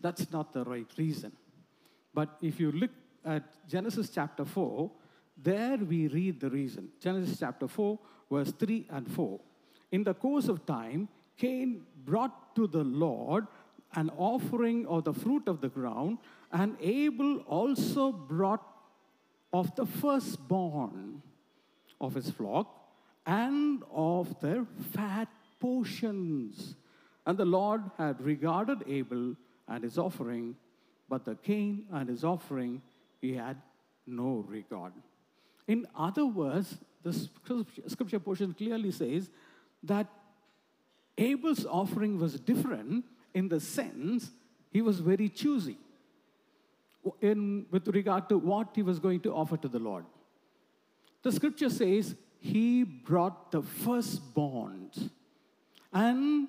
That's 0.00 0.30
not 0.30 0.52
the 0.52 0.64
right 0.64 0.86
reason. 0.96 1.32
But 2.14 2.36
if 2.40 2.60
you 2.60 2.72
look 2.72 2.90
at 3.24 3.42
Genesis 3.68 4.10
chapter 4.10 4.44
4, 4.44 4.90
there 5.36 5.76
we 5.76 6.08
read 6.08 6.40
the 6.40 6.50
reason. 6.50 6.88
Genesis 7.00 7.38
chapter 7.38 7.68
4, 7.68 7.98
verse 8.30 8.52
3 8.52 8.86
and 8.90 9.10
4. 9.10 9.40
In 9.92 10.04
the 10.04 10.14
course 10.14 10.48
of 10.48 10.64
time, 10.66 11.08
Cain 11.36 11.82
brought 12.04 12.54
to 12.56 12.66
the 12.66 12.82
Lord 12.84 13.46
an 13.94 14.10
offering 14.16 14.86
of 14.86 15.04
the 15.04 15.14
fruit 15.14 15.48
of 15.48 15.60
the 15.60 15.68
ground, 15.68 16.18
and 16.52 16.76
Abel 16.80 17.38
also 17.46 18.12
brought 18.12 18.62
of 19.52 19.74
the 19.76 19.86
firstborn 19.86 21.22
of 22.00 22.14
his 22.14 22.30
flock 22.30 22.74
and 23.26 23.82
of 23.92 24.38
their 24.40 24.64
fat 24.92 25.28
portions. 25.60 26.74
And 27.26 27.36
the 27.36 27.44
Lord 27.44 27.82
had 27.96 28.20
regarded 28.20 28.84
Abel 28.86 29.36
and 29.66 29.84
his 29.84 29.98
offering, 29.98 30.56
but 31.08 31.24
the 31.24 31.34
Cain 31.34 31.86
and 31.92 32.08
his 32.08 32.24
offering 32.24 32.82
he 33.20 33.34
had 33.34 33.60
no 34.06 34.44
regard. 34.48 34.92
In 35.66 35.86
other 35.96 36.24
words, 36.24 36.78
the 37.02 37.12
scripture 37.86 38.18
portion 38.18 38.54
clearly 38.54 38.90
says 38.90 39.30
that 39.82 40.06
Abel's 41.16 41.66
offering 41.66 42.18
was 42.18 42.38
different 42.40 43.04
in 43.34 43.48
the 43.48 43.60
sense 43.60 44.30
he 44.70 44.82
was 44.82 45.00
very 45.00 45.28
choosy 45.28 45.76
in, 47.20 47.66
with 47.70 47.88
regard 47.88 48.28
to 48.28 48.38
what 48.38 48.68
he 48.74 48.82
was 48.82 48.98
going 48.98 49.20
to 49.20 49.32
offer 49.32 49.56
to 49.56 49.68
the 49.68 49.78
Lord. 49.78 50.04
The 51.22 51.32
scripture 51.32 51.70
says 51.70 52.14
he 52.40 52.84
brought 52.84 53.50
the 53.50 53.62
firstborn, 53.62 54.90
and 55.92 56.48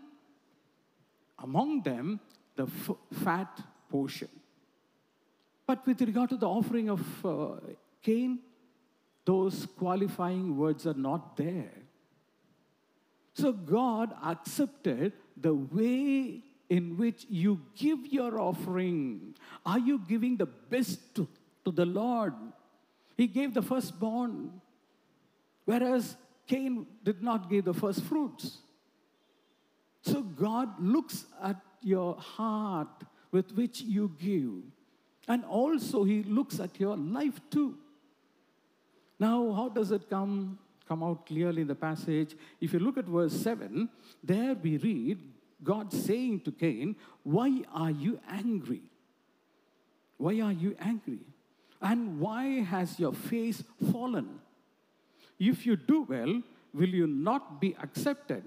among 1.42 1.82
them 1.82 2.20
the 2.56 2.64
f- 2.64 2.98
fat 3.24 3.60
portion. 3.90 4.30
But 5.66 5.86
with 5.86 6.02
regard 6.02 6.30
to 6.30 6.38
the 6.38 6.48
offering 6.48 6.90
of 6.90 7.26
uh, 7.26 7.56
Cain, 8.02 8.40
those 9.26 9.68
qualifying 9.78 10.58
words 10.58 10.86
are 10.88 10.94
not 10.96 11.38
there. 11.38 11.72
So 13.34 13.52
God 13.52 14.14
accepted 14.24 15.14
the 15.38 15.54
way 15.54 16.42
in 16.70 16.98
which 16.98 17.26
you 17.30 17.62
give 17.76 18.06
your 18.06 18.40
offering. 18.40 19.36
Are 19.66 19.80
you 19.80 20.02
giving 20.08 20.38
the 20.38 20.46
best 20.46 21.16
to, 21.16 21.28
to 21.66 21.72
the 21.72 21.86
Lord? 21.86 22.34
He 23.18 23.28
gave 23.28 23.54
the 23.54 23.62
firstborn, 23.62 24.62
whereas 25.66 26.16
Cain 26.48 26.86
did 27.04 27.22
not 27.22 27.50
give 27.50 27.66
the 27.66 27.74
first 27.74 28.04
fruits. 28.04 28.60
So 30.04 30.22
God 30.22 30.80
looks 30.80 31.26
at 31.44 31.58
your 31.82 32.16
heart 32.16 33.04
with 33.32 33.52
which 33.54 33.82
you 33.82 34.16
give. 34.20 34.64
And 35.28 35.44
also, 35.46 36.04
He 36.04 36.24
looks 36.24 36.60
at 36.60 36.80
your 36.80 36.96
life 36.96 37.40
too. 37.50 37.78
Now, 39.20 39.52
how 39.52 39.70
does 39.70 39.92
it 39.92 40.10
come, 40.10 40.58
come 40.88 41.04
out 41.04 41.26
clearly 41.26 41.62
in 41.62 41.68
the 41.68 41.76
passage? 41.76 42.36
If 42.62 42.74
you 42.74 42.80
look 42.80 42.98
at 42.98 43.06
verse 43.06 43.34
7, 43.34 43.90
there 44.24 44.56
we 44.56 44.78
read 44.78 45.20
God 45.63 45.92
saying 45.92 46.42
to 46.42 46.51
Cain, 46.51 46.96
Why 47.24 47.63
are 47.74 47.92
you 47.92 48.20
angry? 48.30 48.82
Why 50.18 50.39
are 50.42 50.51
you 50.51 50.75
angry? 50.80 51.20
And 51.82 52.20
why 52.20 52.62
has 52.62 53.00
your 53.00 53.13
face 53.13 53.63
fallen? 53.92 54.39
If 55.39 55.66
you 55.66 55.78
do 55.78 56.01
well, 56.01 56.42
will 56.74 56.89
you 56.89 57.08
not 57.08 57.62
be 57.62 57.75
accepted? 57.82 58.44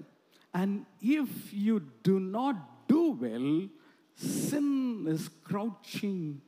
And 0.53 0.85
if 1.01 1.51
you 1.51 1.81
do 2.03 2.19
not 2.19 2.87
do 2.87 3.11
well, 3.11 3.69
sin 4.15 5.05
is 5.07 5.29
crouching 5.43 6.41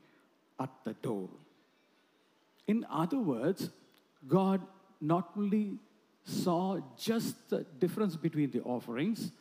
at 0.60 0.70
the 0.84 0.94
door. 0.94 1.30
In 2.68 2.86
other 2.90 3.18
words, 3.18 3.70
God 4.28 4.62
not 5.02 5.32
only 5.36 5.80
saw 6.24 6.80
just 6.98 7.50
the 7.50 7.66
difference 7.80 8.16
between 8.16 8.52
the 8.52 8.62
offerings, 8.62 9.32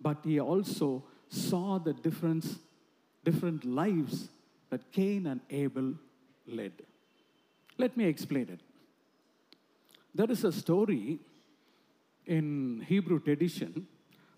but 0.00 0.18
he 0.24 0.40
also 0.40 1.04
saw 1.28 1.78
the 1.78 1.92
difference, 1.92 2.58
different 3.24 3.64
lives 3.64 4.28
that 4.70 4.92
Cain 4.92 5.26
and 5.26 5.40
Abel 5.50 5.94
led. 6.46 6.72
Let 7.78 7.96
me 7.96 8.04
explain 8.04 8.48
it. 8.48 8.60
There 10.14 10.30
is 10.30 10.44
a 10.44 10.52
story 10.52 11.18
in 12.24 12.84
Hebrew 12.88 13.20
tradition 13.20 13.86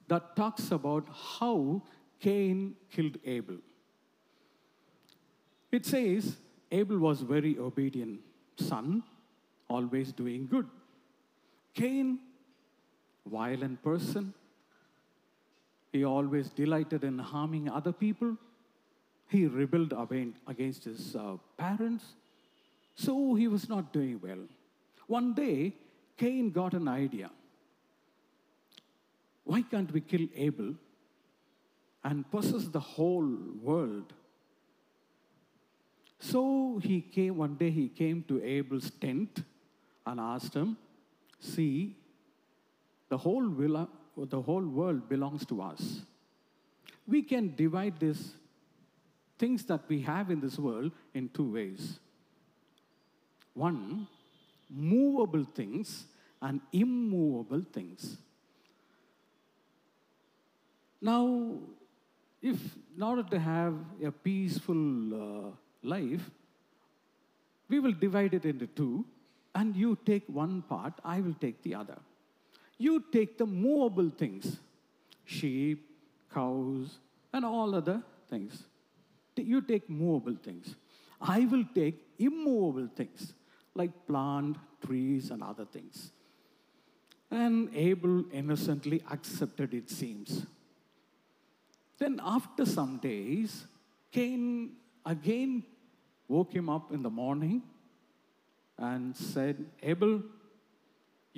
that 0.09 0.35
talks 0.35 0.71
about 0.73 1.07
how 1.39 1.83
Cain 2.21 2.75
killed 2.91 3.19
Abel. 3.25 3.59
It 5.71 5.87
says 5.87 6.37
Abel 6.73 6.99
was 6.99 7.21
very 7.21 7.59
obedient 7.59 8.21
son, 8.57 9.03
always 9.69 10.13
doing 10.13 10.47
good. 10.47 10.67
Cain, 11.75 12.19
violent 13.27 13.83
person, 13.83 14.35
he 15.93 16.05
always 16.05 16.51
delighted 16.51 17.05
in 17.05 17.19
harming 17.19 17.69
other 17.69 17.93
people. 17.93 18.37
He 19.29 19.47
rebelled 19.47 19.93
against 20.47 20.85
his 20.85 21.17
uh, 21.17 21.37
parents. 21.57 22.05
So 22.95 23.35
he 23.35 23.49
was 23.49 23.69
not 23.69 23.93
doing 23.93 24.21
well. 24.23 24.41
One 25.07 25.33
day, 25.35 25.75
Cain 26.17 26.51
got 26.51 26.75
an 26.75 26.89
idea. 26.89 27.31
Why 29.45 29.63
can't 29.63 29.91
we 29.93 30.01
kill 30.01 30.27
Abel 30.35 30.75
and 32.05 32.31
possess 32.31 32.65
the 32.69 32.81
whole 32.81 33.35
world? 33.63 34.13
So 36.21 36.81
he 36.83 37.01
came, 37.01 37.37
one 37.37 37.55
day 37.55 37.71
he 37.71 37.89
came 37.89 38.25
to 38.29 38.43
Abel's 38.43 38.91
tent 38.91 39.43
and 40.07 40.21
asked 40.21 40.55
him, 40.55 40.77
See, 41.41 41.97
the 43.09 43.17
whole, 43.17 43.49
villa, 43.49 43.89
the 44.25 44.41
whole 44.41 44.67
world 44.67 45.09
belongs 45.09 45.45
to 45.47 45.63
us. 45.63 46.03
We 47.07 47.23
can 47.23 47.55
divide 47.55 47.99
these 48.01 48.33
things 49.39 49.65
that 49.67 49.83
we 49.89 50.01
have 50.03 50.31
in 50.31 50.41
this 50.41 50.59
world 50.59 50.93
in 51.15 51.29
two 51.29 51.53
ways. 51.53 51.99
One, 53.55 54.07
movable 54.71 55.45
things 55.45 56.07
and 56.43 56.61
immovable 56.73 57.65
things. 57.73 58.19
Now, 61.01 61.55
if 62.43 62.57
in 62.97 63.03
order 63.03 63.23
to 63.23 63.39
have 63.39 63.75
a 64.05 64.11
peaceful 64.11 65.15
uh, 65.15 65.51
life, 65.83 66.31
we 67.69 67.79
will 67.79 67.93
divide 67.93 68.35
it 68.35 68.45
into 68.45 68.67
two, 68.67 69.05
and 69.55 69.77
you 69.77 69.97
take 70.05 70.25
one 70.27 70.63
part, 70.63 70.95
I 71.05 71.21
will 71.21 71.35
take 71.35 71.63
the 71.63 71.75
other. 71.75 71.99
You 72.79 73.05
take 73.13 73.37
the 73.37 73.47
movable 73.47 74.11
things 74.11 74.59
sheep, 75.25 75.91
cows, 76.33 76.99
and 77.33 77.45
all 77.45 77.75
other 77.75 78.03
things. 78.31 78.65
You 79.37 79.61
take 79.61 79.89
movable 79.89 80.37
things. 80.43 80.75
I 81.21 81.41
will 81.41 81.65
take 81.75 82.05
immovable 82.19 82.89
things 82.95 83.35
like 83.75 84.07
plant, 84.07 84.57
trees, 84.85 85.31
and 85.31 85.43
other 85.43 85.65
things. 85.65 86.13
And 87.31 87.69
Abel 87.75 88.25
innocently 88.33 89.03
accepted, 89.11 89.75
it 89.75 89.91
seems. 89.91 90.47
Then, 91.99 92.21
after 92.25 92.65
some 92.65 92.99
days, 92.99 93.65
Cain 94.11 94.73
again 95.05 95.65
woke 96.27 96.53
him 96.53 96.69
up 96.69 96.93
in 96.93 97.03
the 97.03 97.11
morning 97.11 97.63
and 98.79 99.17
said, 99.17 99.67
Abel, 99.83 100.23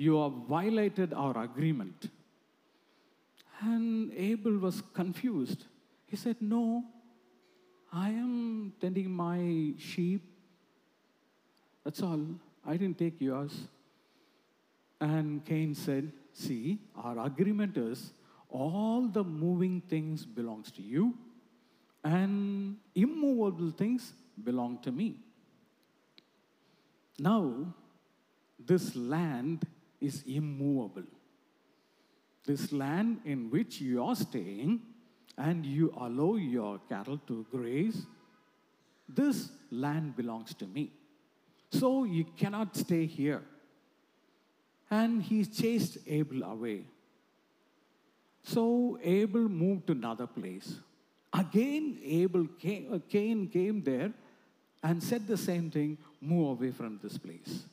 you 0.01 0.19
have 0.19 0.33
violated 0.49 1.13
our 1.13 1.43
agreement. 1.43 2.09
And 3.61 4.11
Abel 4.13 4.57
was 4.57 4.81
confused. 4.95 5.65
He 6.07 6.15
said, 6.15 6.37
No, 6.39 6.83
I 7.93 8.09
am 8.09 8.73
tending 8.81 9.11
my 9.11 9.73
sheep. 9.77 10.23
That's 11.83 12.01
all. 12.01 12.25
I 12.65 12.77
didn't 12.77 12.97
take 12.97 13.21
yours. 13.21 13.67
And 14.99 15.45
Cain 15.45 15.75
said, 15.75 16.11
See, 16.33 16.79
our 16.95 17.23
agreement 17.25 17.77
is 17.77 18.13
all 18.49 19.07
the 19.07 19.23
moving 19.23 19.81
things 19.81 20.25
belongs 20.25 20.71
to 20.71 20.81
you 20.81 21.13
and 22.03 22.77
immovable 22.95 23.69
things 23.69 24.13
belong 24.43 24.79
to 24.79 24.91
me 24.91 25.15
now 27.19 27.73
this 28.59 28.95
land 28.95 29.65
is 30.01 30.23
immovable 30.25 31.09
this 32.45 32.71
land 32.71 33.19
in 33.23 33.49
which 33.49 33.79
you 33.79 34.03
are 34.03 34.15
staying 34.15 34.81
and 35.37 35.65
you 35.65 35.93
allow 35.99 36.35
your 36.35 36.79
cattle 36.89 37.19
to 37.27 37.45
graze 37.51 38.05
this 39.07 39.49
land 39.69 40.15
belongs 40.15 40.53
to 40.53 40.65
me 40.65 40.91
so 41.71 42.03
you 42.03 42.25
cannot 42.37 42.75
stay 42.75 43.05
here 43.05 43.43
and 44.89 45.21
he 45.23 45.45
chased 45.45 45.97
abel 46.07 46.43
away 46.43 46.83
so 48.43 48.97
Abel 49.03 49.47
moved 49.47 49.87
to 49.87 49.93
another 49.93 50.27
place. 50.27 50.75
Again, 51.33 51.99
Abel 52.03 52.47
came, 52.59 53.01
Cain 53.09 53.47
came 53.47 53.81
there 53.83 54.11
and 54.83 55.01
said 55.01 55.27
the 55.27 55.37
same 55.37 55.69
thing 55.69 55.97
move 56.19 56.59
away 56.59 56.71
from 56.71 56.99
this 57.01 57.17
place. 57.17 57.65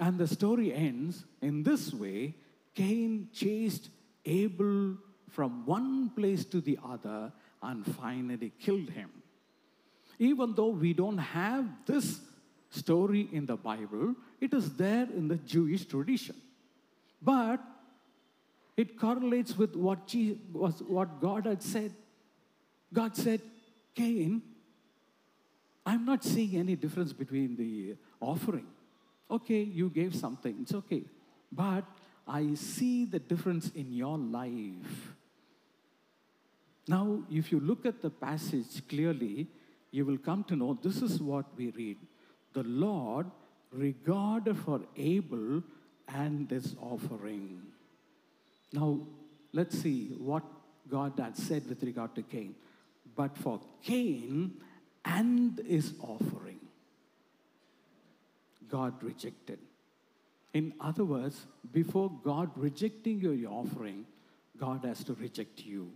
And 0.00 0.18
the 0.18 0.26
story 0.26 0.72
ends 0.72 1.24
in 1.42 1.62
this 1.62 1.92
way 1.92 2.34
Cain 2.74 3.28
chased 3.32 3.90
Abel 4.24 4.96
from 5.28 5.66
one 5.66 6.10
place 6.10 6.44
to 6.46 6.60
the 6.60 6.78
other 6.84 7.30
and 7.62 7.84
finally 7.96 8.52
killed 8.58 8.88
him. 8.90 9.10
Even 10.18 10.54
though 10.54 10.68
we 10.68 10.94
don't 10.94 11.18
have 11.18 11.66
this 11.84 12.20
story 12.70 13.28
in 13.32 13.44
the 13.44 13.56
Bible, 13.56 14.14
it 14.40 14.54
is 14.54 14.72
there 14.74 15.06
in 15.14 15.28
the 15.28 15.36
Jewish 15.36 15.84
tradition. 15.84 16.36
But 17.20 17.60
it 18.76 18.98
correlates 18.98 19.58
with 19.58 19.76
what, 19.76 20.06
Jesus, 20.06 20.38
what 20.86 21.20
God 21.20 21.46
had 21.46 21.62
said. 21.62 21.92
God 22.92 23.14
said, 23.16 23.40
Cain, 23.94 24.40
I'm 25.84 26.04
not 26.04 26.24
seeing 26.24 26.56
any 26.56 26.76
difference 26.76 27.12
between 27.12 27.56
the 27.56 27.96
offering. 28.20 28.66
Okay, 29.30 29.62
you 29.62 29.88
gave 29.90 30.14
something, 30.14 30.56
it's 30.60 30.74
okay. 30.74 31.04
But 31.52 31.84
I 32.26 32.54
see 32.54 33.04
the 33.04 33.18
difference 33.18 33.70
in 33.74 33.92
your 33.92 34.18
life. 34.18 35.14
Now, 36.88 37.22
if 37.30 37.52
you 37.52 37.60
look 37.60 37.86
at 37.86 38.02
the 38.02 38.10
passage 38.10 38.86
clearly, 38.88 39.46
you 39.90 40.04
will 40.04 40.18
come 40.18 40.44
to 40.44 40.56
know 40.56 40.78
this 40.82 41.02
is 41.02 41.20
what 41.20 41.46
we 41.56 41.70
read. 41.70 41.98
The 42.52 42.62
Lord 42.62 43.26
regarded 43.72 44.56
for 44.56 44.80
Abel 44.96 45.62
and 46.08 46.50
his 46.50 46.74
offering. 46.80 47.62
Now, 48.72 49.00
let's 49.52 49.78
see 49.78 50.08
what 50.18 50.42
God 50.88 51.12
had 51.18 51.36
said 51.36 51.68
with 51.68 51.82
regard 51.82 52.14
to 52.16 52.22
Cain. 52.22 52.54
But 53.16 53.36
for 53.36 53.60
Cain 53.82 54.54
and 55.04 55.60
his 55.66 55.94
offering, 56.00 56.59
God 58.70 59.02
rejected. 59.02 59.58
In 60.52 60.72
other 60.80 61.04
words, 61.04 61.46
before 61.72 62.10
God 62.24 62.50
rejecting 62.56 63.20
your 63.20 63.50
offering, 63.50 64.06
God 64.58 64.84
has 64.84 65.04
to 65.04 65.14
reject 65.14 65.60
you. 65.60 65.90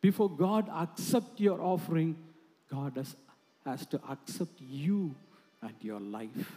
Before 0.00 0.30
God 0.30 0.68
accept 0.72 1.40
your 1.40 1.60
offering, 1.60 2.16
God 2.70 2.96
has, 2.96 3.16
has 3.64 3.84
to 3.86 4.00
accept 4.08 4.52
you 4.60 5.14
and 5.60 5.74
your 5.80 6.00
life. 6.00 6.56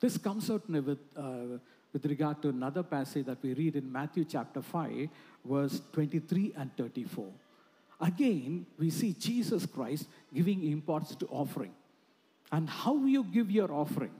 This 0.00 0.18
comes 0.18 0.50
out 0.50 0.68
with, 0.68 0.98
uh, 1.16 1.58
with 1.92 2.04
regard 2.04 2.42
to 2.42 2.48
another 2.48 2.82
passage 2.82 3.26
that 3.26 3.42
we 3.42 3.54
read 3.54 3.76
in 3.76 3.90
Matthew 3.90 4.24
chapter 4.24 4.60
5, 4.60 5.08
verse 5.44 5.80
23 5.92 6.54
and 6.56 6.76
34. 6.76 7.26
Again, 8.00 8.66
we 8.78 8.90
see 8.90 9.12
Jesus 9.12 9.66
Christ 9.66 10.06
giving 10.34 10.64
importance 10.70 11.14
to 11.16 11.26
offering. 11.26 11.72
And 12.50 12.68
how 12.68 13.04
you 13.04 13.24
give 13.24 13.50
your 13.50 13.72
offering? 13.72 14.10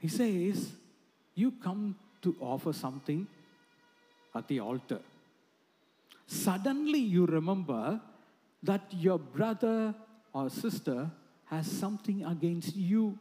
He 0.00 0.08
says, 0.08 0.72
You 1.34 1.52
come 1.62 1.96
to 2.22 2.36
offer 2.40 2.72
something 2.72 3.26
at 4.34 4.48
the 4.48 4.60
altar. 4.60 5.00
Suddenly, 6.26 6.98
you 6.98 7.26
remember 7.26 8.00
that 8.62 8.82
your 8.90 9.18
brother 9.18 9.94
or 10.32 10.50
sister 10.50 11.10
has 11.46 11.70
something 11.70 12.24
against 12.24 12.74
you. 12.74 13.18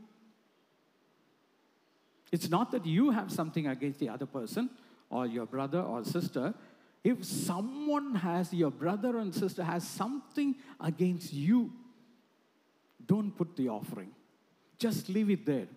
It's 2.32 2.50
not 2.50 2.72
that 2.72 2.86
you 2.86 3.12
have 3.12 3.32
something 3.32 3.68
against 3.68 4.00
the 4.00 4.10
other 4.10 4.26
person 4.26 4.70
or 5.10 5.28
your 5.28 5.46
brother 5.46 5.82
or 5.82 6.04
sister. 6.04 6.54
If 7.04 7.24
someone 7.26 8.16
has, 8.16 8.54
your 8.54 8.72
brother 8.72 9.18
and 9.18 9.36
sister 9.36 9.64
has 9.64 9.86
something 9.86 10.56
against 10.80 11.34
you, 11.34 11.72
don't 13.06 13.32
put 13.32 13.56
the 13.58 13.68
offering. 13.68 14.12
Just 14.80 15.10
leave 15.10 15.30
it 15.30 15.46
there. 15.46 15.68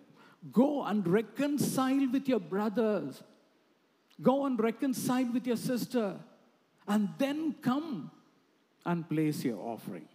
Go 0.51 0.83
and 0.83 1.07
reconcile 1.07 2.09
with 2.11 2.27
your 2.27 2.39
brothers. 2.39 3.23
Go 4.21 4.45
and 4.45 4.59
reconcile 4.59 5.31
with 5.31 5.45
your 5.47 5.57
sister. 5.57 6.15
And 6.87 7.09
then 7.17 7.55
come 7.61 8.11
and 8.85 9.07
place 9.07 9.43
your 9.43 9.59
offering. 9.59 10.07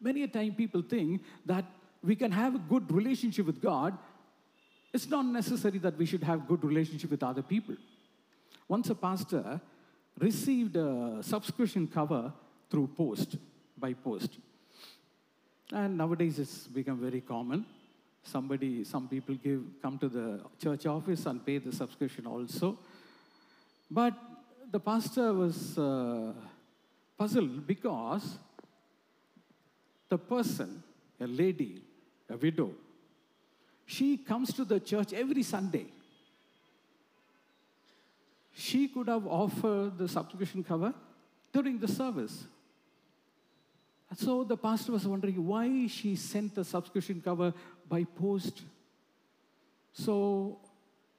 Many 0.00 0.22
a 0.22 0.28
time 0.28 0.54
people 0.54 0.82
think 0.82 1.22
that 1.46 1.64
we 2.02 2.16
can 2.16 2.30
have 2.32 2.54
a 2.54 2.58
good 2.58 2.90
relationship 2.92 3.46
with 3.46 3.60
God. 3.60 3.96
It's 4.92 5.08
not 5.08 5.26
necessary 5.26 5.78
that 5.78 5.96
we 5.96 6.06
should 6.06 6.22
have 6.22 6.46
good 6.46 6.64
relationship 6.64 7.10
with 7.10 7.22
other 7.22 7.42
people. 7.42 7.76
Once 8.68 8.90
a 8.90 8.94
pastor 8.94 9.60
received 10.18 10.76
a 10.76 11.22
subscription 11.22 11.86
cover 11.86 12.32
through 12.70 12.88
post, 12.96 13.36
by 13.76 13.92
post. 13.92 14.38
And 15.72 15.98
nowadays 15.98 16.38
it's 16.38 16.66
become 16.66 16.98
very 17.00 17.20
common. 17.20 17.66
Somebody, 18.24 18.84
some 18.84 19.06
people 19.06 19.34
give, 19.34 19.62
come 19.82 19.98
to 19.98 20.08
the 20.08 20.40
church 20.60 20.86
office 20.86 21.26
and 21.26 21.44
pay 21.44 21.58
the 21.58 21.72
subscription 21.72 22.26
also. 22.26 22.78
But 23.90 24.14
the 24.70 24.80
pastor 24.80 25.32
was 25.32 25.78
uh, 25.78 26.32
puzzled 27.18 27.66
because 27.66 28.38
the 30.08 30.18
person, 30.18 30.82
a 31.20 31.26
lady, 31.26 31.82
a 32.28 32.36
widow, 32.36 32.70
she 33.86 34.16
comes 34.16 34.52
to 34.54 34.64
the 34.64 34.80
church 34.80 35.12
every 35.12 35.42
Sunday. 35.42 35.86
She 38.54 38.88
could 38.88 39.08
have 39.08 39.26
offered 39.26 39.98
the 39.98 40.08
subscription 40.08 40.64
cover 40.64 40.94
during 41.52 41.78
the 41.78 41.88
service. 41.88 42.46
So 44.16 44.44
the 44.44 44.56
pastor 44.56 44.92
was 44.92 45.06
wondering 45.06 45.44
why 45.44 45.86
she 45.88 46.14
sent 46.14 46.54
the 46.54 46.64
subscription 46.64 47.20
cover 47.20 47.52
by 47.88 48.04
post. 48.04 48.62
So 49.92 50.58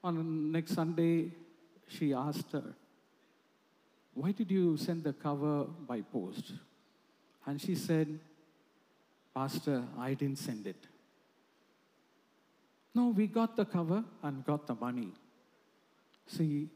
on 0.04 0.51
next 0.51 0.73
Sunday, 0.73 1.32
she 1.88 2.13
asked 2.13 2.51
her, 2.51 2.73
Why 4.13 4.32
did 4.32 4.51
you 4.51 4.78
send 4.78 5.04
the 5.04 5.13
cover 5.13 5.65
by 5.88 6.01
post? 6.01 6.54
And 7.45 7.62
she 7.62 7.75
said, 7.75 8.19
Pastor, 9.34 9.84
I 9.99 10.13
didn't 10.13 10.39
send 10.39 10.65
it. 10.67 10.88
No, 12.93 13.10
we 13.10 13.28
got 13.28 13.58
the 13.58 13.65
cover 13.65 14.04
and 14.23 14.45
got 14.45 14.65
the 14.67 14.75
money. 14.75 15.12
See, 16.28 16.69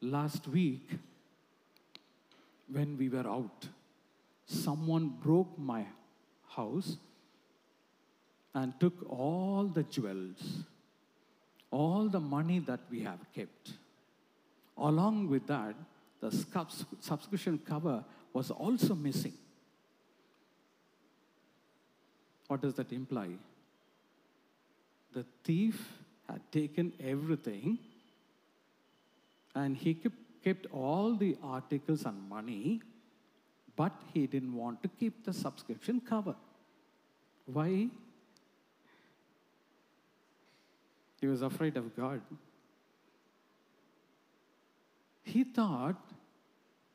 last 0.00 0.46
week, 0.46 0.90
when 2.70 2.96
we 2.98 3.08
were 3.08 3.26
out, 3.26 3.66
someone 4.46 5.08
broke 5.08 5.58
my 5.58 5.86
house 6.48 6.98
and 8.54 8.78
took 8.78 8.94
all 9.08 9.64
the 9.64 9.82
jewels, 9.82 10.64
all 11.70 12.08
the 12.08 12.20
money 12.20 12.60
that 12.60 12.80
we 12.90 13.00
have 13.00 13.18
kept. 13.34 13.72
Along 14.78 15.28
with 15.28 15.46
that, 15.46 15.74
the 16.20 16.30
subscription 17.00 17.58
cover 17.58 18.04
was 18.32 18.50
also 18.50 18.94
missing. 18.94 19.34
What 22.48 22.62
does 22.62 22.74
that 22.74 22.92
imply? 22.92 23.30
The 25.12 25.24
thief 25.44 25.88
had 26.28 26.40
taken 26.50 26.92
everything 27.02 27.78
and 29.54 29.76
he 29.76 29.94
kept 30.44 30.66
all 30.72 31.14
the 31.14 31.36
articles 31.42 32.04
and 32.04 32.28
money 32.28 32.82
but 33.76 33.92
he 34.12 34.26
didn't 34.26 34.54
want 34.54 34.82
to 34.82 34.88
keep 34.88 35.24
the 35.24 35.32
subscription 35.32 36.00
cover. 36.00 36.34
Why? 37.46 37.88
He 41.24 41.28
was 41.28 41.40
afraid 41.40 41.74
of 41.78 41.96
God. 41.96 42.20
He 45.22 45.42
thought 45.42 45.96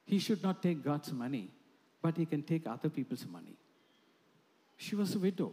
he 0.06 0.20
should 0.20 0.44
not 0.44 0.62
take 0.62 0.84
God's 0.84 1.12
money, 1.12 1.50
but 2.00 2.16
he 2.16 2.28
can 2.28 2.44
take 2.44 2.68
other 2.68 2.90
people's 2.90 3.26
money. 3.26 3.56
She 4.78 4.96
was 4.96 5.16
a 5.16 5.18
widow. 5.18 5.52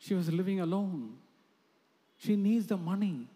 She 0.00 0.14
was 0.14 0.32
living 0.32 0.58
alone. 0.58 1.12
She 2.18 2.34
needs 2.34 2.66
the 2.66 2.76
money. 2.76 3.28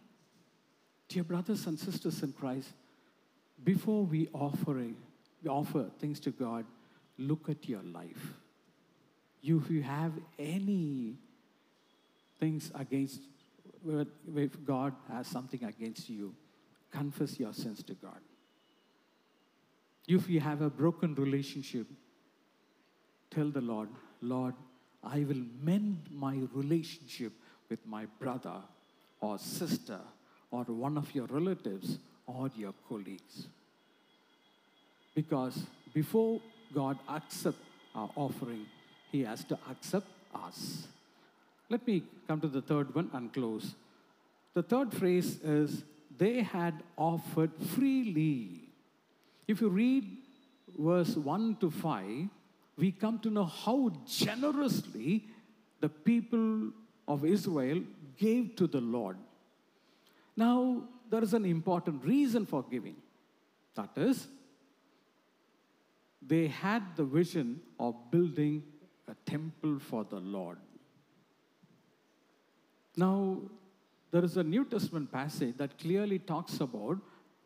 Dear 1.06 1.22
brothers 1.22 1.68
and 1.68 1.78
sisters 1.78 2.24
in 2.24 2.32
Christ, 2.32 2.70
before 3.62 4.04
we 4.04 4.28
offer 4.34 4.80
it, 4.80 4.96
offer 5.48 5.90
things 6.00 6.18
to 6.18 6.32
God, 6.32 6.64
look 7.18 7.48
at 7.48 7.68
your 7.68 7.84
life. 7.84 8.34
You, 9.42 9.60
if 9.60 9.70
you 9.70 9.84
have 9.84 10.10
any 10.40 11.18
things 12.40 12.72
against, 12.74 13.20
if 13.86 14.64
God 14.64 14.94
has 15.10 15.26
something 15.26 15.62
against 15.64 16.08
you, 16.08 16.34
confess 16.90 17.38
your 17.38 17.52
sins 17.52 17.82
to 17.84 17.94
God. 17.94 18.20
If 20.06 20.28
you 20.28 20.40
have 20.40 20.60
a 20.60 20.70
broken 20.70 21.14
relationship, 21.14 21.86
tell 23.30 23.48
the 23.50 23.60
Lord, 23.60 23.88
Lord, 24.20 24.54
I 25.02 25.20
will 25.20 25.44
mend 25.62 26.08
my 26.10 26.40
relationship 26.52 27.32
with 27.68 27.84
my 27.86 28.06
brother 28.18 28.56
or 29.20 29.38
sister 29.38 30.00
or 30.50 30.64
one 30.64 30.96
of 30.96 31.14
your 31.14 31.26
relatives 31.26 31.98
or 32.26 32.50
your 32.56 32.74
colleagues. 32.88 33.46
Because 35.14 35.58
before 35.92 36.40
God 36.74 36.98
accepts 37.08 37.58
our 37.94 38.10
offering, 38.16 38.66
He 39.10 39.22
has 39.24 39.44
to 39.44 39.58
accept 39.70 40.06
us. 40.34 40.88
Let 41.68 41.86
me 41.86 42.02
come 42.28 42.40
to 42.40 42.48
the 42.48 42.62
third 42.62 42.94
one 42.94 43.10
and 43.12 43.32
close. 43.32 43.74
The 44.54 44.62
third 44.62 44.92
phrase 44.92 45.40
is 45.42 45.84
they 46.16 46.42
had 46.42 46.82
offered 46.96 47.52
freely. 47.74 48.60
If 49.48 49.60
you 49.60 49.68
read 49.68 50.04
verse 50.78 51.16
1 51.16 51.56
to 51.56 51.70
5, 51.70 52.28
we 52.76 52.92
come 52.92 53.18
to 53.20 53.30
know 53.30 53.44
how 53.44 53.92
generously 54.06 55.24
the 55.80 55.88
people 55.88 56.70
of 57.06 57.24
Israel 57.24 57.82
gave 58.16 58.56
to 58.56 58.66
the 58.66 58.80
Lord. 58.80 59.16
Now, 60.36 60.82
there 61.10 61.22
is 61.22 61.34
an 61.34 61.44
important 61.44 62.04
reason 62.04 62.46
for 62.46 62.62
giving. 62.62 62.96
That 63.74 63.90
is, 63.96 64.26
they 66.26 66.48
had 66.48 66.96
the 66.96 67.04
vision 67.04 67.60
of 67.78 67.94
building 68.10 68.62
a 69.08 69.14
temple 69.30 69.78
for 69.78 70.04
the 70.04 70.20
Lord. 70.20 70.58
Now, 72.96 73.38
there 74.10 74.24
is 74.24 74.36
a 74.36 74.44
New 74.44 74.64
Testament 74.64 75.10
passage 75.10 75.56
that 75.58 75.78
clearly 75.78 76.18
talks 76.18 76.60
about 76.60 76.98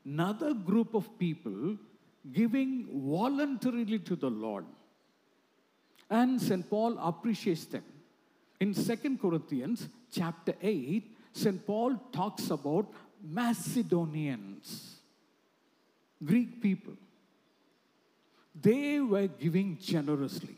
another 0.04 0.52
group 0.54 0.94
of 0.94 1.18
people 1.18 1.76
giving 2.32 2.88
voluntarily 3.10 3.98
to 4.00 4.16
the 4.16 4.30
Lord. 4.30 4.66
And 6.10 6.40
St. 6.40 6.68
Paul 6.68 6.98
appreciates 6.98 7.64
them. 7.66 7.84
In 8.60 8.74
2 8.74 9.18
Corinthians 9.18 9.88
chapter 10.10 10.54
8, 10.60 11.16
St. 11.32 11.66
Paul 11.66 11.96
talks 12.12 12.50
about 12.50 12.92
Macedonians, 13.22 14.96
Greek 16.24 16.60
people 16.60 16.94
they 18.60 19.00
were 19.00 19.26
giving 19.26 19.78
generously. 19.78 20.56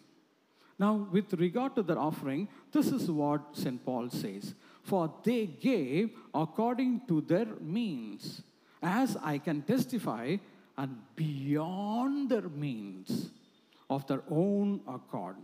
Now, 0.79 1.09
with 1.11 1.33
regard 1.35 1.75
to 1.77 1.83
their 1.83 1.99
offering, 1.99 2.49
this 2.73 2.87
is 2.87 3.11
what 3.11 3.43
St. 3.53 3.85
Paul 3.85 4.09
says 4.09 4.55
For 4.83 5.13
they 5.23 5.47
gave 5.47 6.11
according 6.35 7.03
to 7.09 7.21
their 7.21 7.47
means, 7.61 8.43
as 8.83 9.17
I 9.23 9.39
can 9.39 9.63
testify, 9.63 10.37
and 10.77 10.97
beyond 11.15 12.31
their 12.31 12.49
means. 12.49 13.31
of 13.91 14.07
their 14.07 14.23
own 14.31 14.81
accord. 14.87 15.37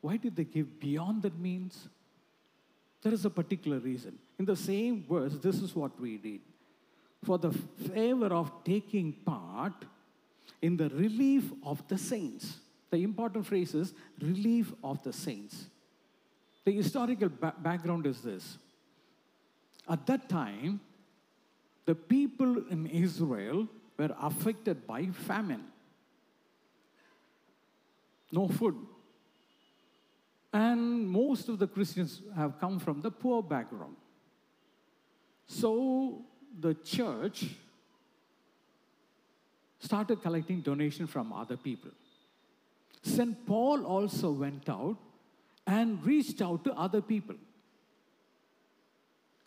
Why 0.00 0.16
did 0.18 0.36
they 0.36 0.44
give 0.44 0.80
beyond 0.80 1.22
their 1.22 1.38
means? 1.38 1.88
There 3.02 3.14
is 3.14 3.24
a 3.24 3.30
particular 3.30 3.78
reason. 3.78 4.18
In 4.38 4.44
the 4.44 4.56
same 4.56 5.04
verse, 5.08 5.34
this 5.34 5.62
is 5.62 5.74
what 5.74 5.98
we 5.98 6.16
read 6.16 6.40
For 7.22 7.38
the 7.38 7.52
favor 7.52 8.26
of 8.26 8.52
taking 8.64 9.12
part 9.12 9.84
in 10.60 10.76
the 10.76 10.88
relief 10.90 11.44
of 11.62 11.86
the 11.88 11.96
saints. 11.96 12.58
The 12.90 12.98
important 13.02 13.46
phrase 13.46 13.74
is 13.74 13.94
relief 14.20 14.72
of 14.82 15.02
the 15.02 15.12
saints. 15.12 15.66
The 16.64 16.72
historical 16.72 17.28
ba- 17.28 17.54
background 17.58 18.06
is 18.06 18.20
this. 18.22 18.58
At 19.88 20.06
that 20.06 20.28
time, 20.28 20.80
the 21.84 21.94
people 21.94 22.64
in 22.70 22.86
Israel 22.86 23.68
were 23.98 24.14
affected 24.20 24.86
by 24.86 25.06
famine. 25.06 25.64
No 28.32 28.48
food. 28.48 28.76
And 30.52 31.06
most 31.08 31.48
of 31.48 31.58
the 31.58 31.66
Christians 31.66 32.22
have 32.34 32.58
come 32.58 32.78
from 32.78 33.02
the 33.02 33.10
poor 33.10 33.42
background. 33.42 33.96
So 35.46 36.22
the 36.58 36.74
church 36.74 37.46
started 39.80 40.22
collecting 40.22 40.60
donation 40.60 41.06
from 41.06 41.32
other 41.32 41.56
people. 41.56 41.90
St. 43.02 43.46
Paul 43.46 43.84
also 43.84 44.30
went 44.30 44.68
out 44.68 44.96
and 45.66 46.04
reached 46.04 46.42
out 46.42 46.64
to 46.64 46.72
other 46.74 47.00
people. 47.00 47.36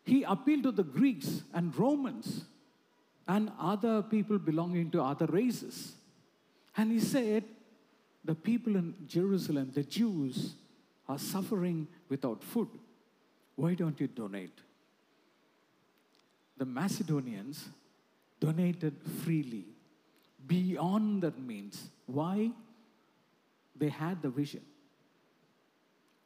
He 0.03 0.23
appealed 0.23 0.63
to 0.63 0.71
the 0.71 0.83
Greeks 0.83 1.43
and 1.53 1.77
Romans 1.77 2.45
and 3.27 3.51
other 3.59 4.01
people 4.01 4.39
belonging 4.39 4.89
to 4.91 5.01
other 5.01 5.25
races. 5.25 5.95
And 6.77 6.91
he 6.91 6.99
said, 6.99 7.43
The 8.23 8.35
people 8.35 8.75
in 8.75 8.95
Jerusalem, 9.05 9.71
the 9.73 9.83
Jews, 9.83 10.53
are 11.09 11.19
suffering 11.19 11.87
without 12.09 12.43
food. 12.43 12.69
Why 13.55 13.73
don't 13.73 13.99
you 13.99 14.07
donate? 14.07 14.57
The 16.57 16.65
Macedonians 16.65 17.67
donated 18.39 18.95
freely, 19.23 19.65
beyond 20.45 21.23
that 21.23 21.39
means. 21.39 21.89
Why? 22.05 22.51
They 23.75 23.89
had 23.89 24.21
the 24.21 24.29
vision. 24.29 24.61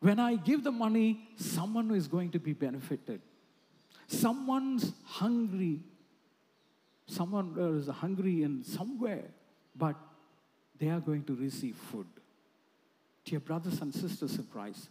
When 0.02 0.20
I 0.20 0.36
give 0.36 0.64
the 0.64 0.72
money, 0.72 1.22
someone 1.36 1.92
is 1.92 2.08
going 2.08 2.32
to 2.32 2.40
be 2.40 2.54
benefited. 2.54 3.22
Someone's 4.08 4.92
hungry. 5.06 5.80
Someone 7.06 7.56
uh, 7.58 7.74
is 7.74 7.88
hungry 7.88 8.42
in 8.42 8.64
somewhere, 8.64 9.26
but 9.76 9.96
they 10.80 10.90
are 10.90 11.00
going 11.00 11.24
to 11.26 11.36
receive 11.36 11.76
food. 11.76 12.08
Dear 13.26 13.40
brothers 13.40 13.80
and 13.82 13.94
sisters 13.94 14.38
in 14.38 14.46
Christ, 14.46 14.90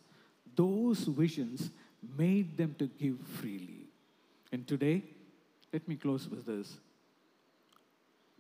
those 0.55 1.01
visions 1.01 1.71
made 2.17 2.57
them 2.57 2.77
to 2.79 2.87
give 2.87 3.19
freely. 3.41 3.89
And 4.53 4.67
today, 4.67 5.03
let 5.73 5.89
me 5.89 5.97
close 5.97 6.29
with 6.29 6.47
this. 6.47 6.79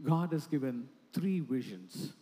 God 0.02 0.32
has 0.32 0.46
given 0.46 0.88
three 1.12 1.40
visions 1.40 2.12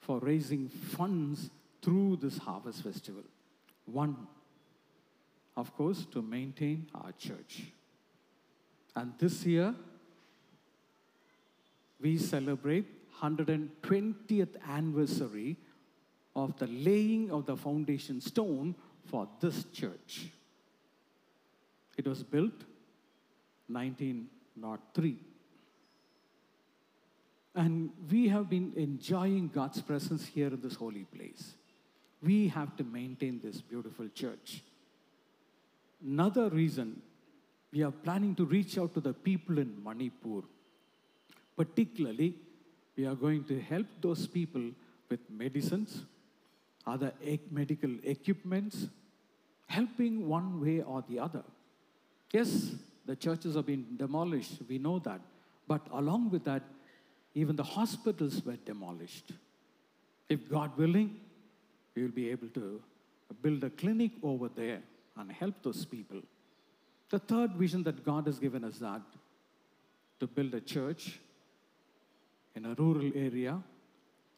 for 0.00 0.20
raising 0.20 0.68
funds 0.68 1.50
through 1.82 2.18
this 2.20 2.38
harvest 2.38 2.82
festival. 2.82 3.22
One, 3.86 4.16
of 5.56 5.74
course, 5.76 6.06
to 6.12 6.22
maintain 6.22 6.86
our 6.94 7.12
church. 7.12 7.62
And 8.94 9.12
this 9.18 9.44
year, 9.44 9.74
we 12.00 12.18
celebrate 12.18 12.86
120th 13.20 14.56
anniversary 14.68 15.56
of 16.36 16.56
the 16.58 16.66
laying 16.66 17.30
of 17.30 17.46
the 17.46 17.56
foundation 17.56 18.20
stone 18.20 18.74
for 19.04 19.28
this 19.40 19.64
church. 19.72 20.26
It 21.96 22.06
was 22.06 22.22
built 22.22 22.64
1903. 23.66 25.16
And 27.54 27.90
we 28.08 28.28
have 28.28 28.48
been 28.48 28.72
enjoying 28.76 29.48
God's 29.48 29.82
presence 29.82 30.26
here 30.26 30.46
in 30.46 30.60
this 30.60 30.76
holy 30.76 31.04
place. 31.04 31.54
We 32.22 32.48
have 32.48 32.76
to 32.76 32.84
maintain 32.84 33.40
this 33.42 33.60
beautiful 33.60 34.08
church. 34.08 34.62
Another 36.04 36.48
reason 36.48 37.00
we 37.72 37.82
are 37.82 37.90
planning 37.90 38.34
to 38.36 38.44
reach 38.44 38.78
out 38.78 38.94
to 38.94 39.00
the 39.00 39.12
people 39.12 39.58
in 39.58 39.82
Manipur. 39.84 40.42
Particularly, 41.56 42.34
we 42.96 43.06
are 43.06 43.14
going 43.14 43.44
to 43.44 43.60
help 43.60 43.86
those 44.00 44.26
people 44.26 44.70
with 45.08 45.20
medicines, 45.30 46.04
other 46.86 47.12
medical 47.50 47.90
equipments, 48.02 48.88
helping 49.66 50.28
one 50.28 50.60
way 50.60 50.82
or 50.82 51.04
the 51.08 51.18
other. 51.18 51.42
Yes, 52.32 52.72
the 53.06 53.16
churches 53.16 53.54
have 53.54 53.66
been 53.66 53.96
demolished, 53.96 54.58
we 54.68 54.78
know 54.78 54.98
that. 55.00 55.20
But 55.66 55.86
along 55.92 56.30
with 56.30 56.44
that, 56.44 56.62
even 57.34 57.56
the 57.56 57.62
hospitals 57.62 58.42
were 58.44 58.56
demolished. 58.56 59.32
If 60.28 60.48
God 60.48 60.76
willing, 60.76 61.20
we 61.98 62.04
will 62.04 62.18
be 62.22 62.30
able 62.30 62.48
to 62.48 62.80
build 63.42 63.64
a 63.64 63.70
clinic 63.70 64.12
over 64.22 64.48
there 64.48 64.80
and 65.16 65.32
help 65.32 65.62
those 65.62 65.84
people. 65.84 66.20
The 67.10 67.18
third 67.18 67.52
vision 67.62 67.82
that 67.82 68.04
God 68.04 68.26
has 68.26 68.38
given 68.38 68.62
us 68.64 68.78
that 68.78 69.02
to 70.20 70.26
build 70.26 70.54
a 70.54 70.60
church 70.60 71.18
in 72.54 72.66
a 72.66 72.74
rural 72.74 73.10
area. 73.14 73.60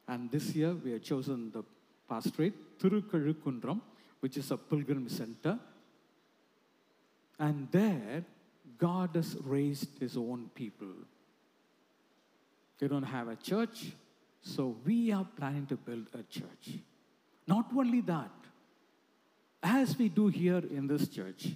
And 0.08 0.30
this 0.30 0.54
year 0.54 0.72
we 0.72 0.92
have 0.92 1.02
chosen 1.02 1.50
the 1.52 1.64
pastorate, 2.08 2.78
Thirukazhukundram, 2.78 3.80
which 4.20 4.38
is 4.38 4.50
a 4.50 4.56
pilgrim 4.56 5.08
center. 5.08 5.58
And 7.38 7.68
there, 7.70 8.24
God 8.78 9.10
has 9.14 9.36
raised 9.44 9.98
his 9.98 10.16
own 10.16 10.50
people. 10.54 10.94
They 12.78 12.88
don't 12.88 13.02
have 13.02 13.28
a 13.28 13.36
church, 13.36 13.92
so 14.40 14.76
we 14.86 15.12
are 15.12 15.26
planning 15.36 15.66
to 15.66 15.76
build 15.76 16.06
a 16.14 16.22
church. 16.22 16.80
Not 17.50 17.66
only 17.76 18.00
that, 18.02 18.30
as 19.60 19.98
we 19.98 20.08
do 20.08 20.28
here 20.28 20.62
in 20.78 20.86
this 20.86 21.08
church, 21.08 21.48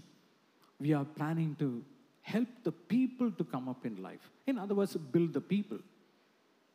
we 0.80 0.92
are 0.92 1.04
planning 1.04 1.54
to 1.60 1.84
help 2.22 2.48
the 2.64 2.72
people 2.72 3.30
to 3.30 3.44
come 3.44 3.68
up 3.68 3.86
in 3.86 4.02
life. 4.02 4.28
In 4.44 4.58
other 4.58 4.74
words, 4.74 4.96
build 4.96 5.32
the 5.32 5.40
people. 5.40 5.78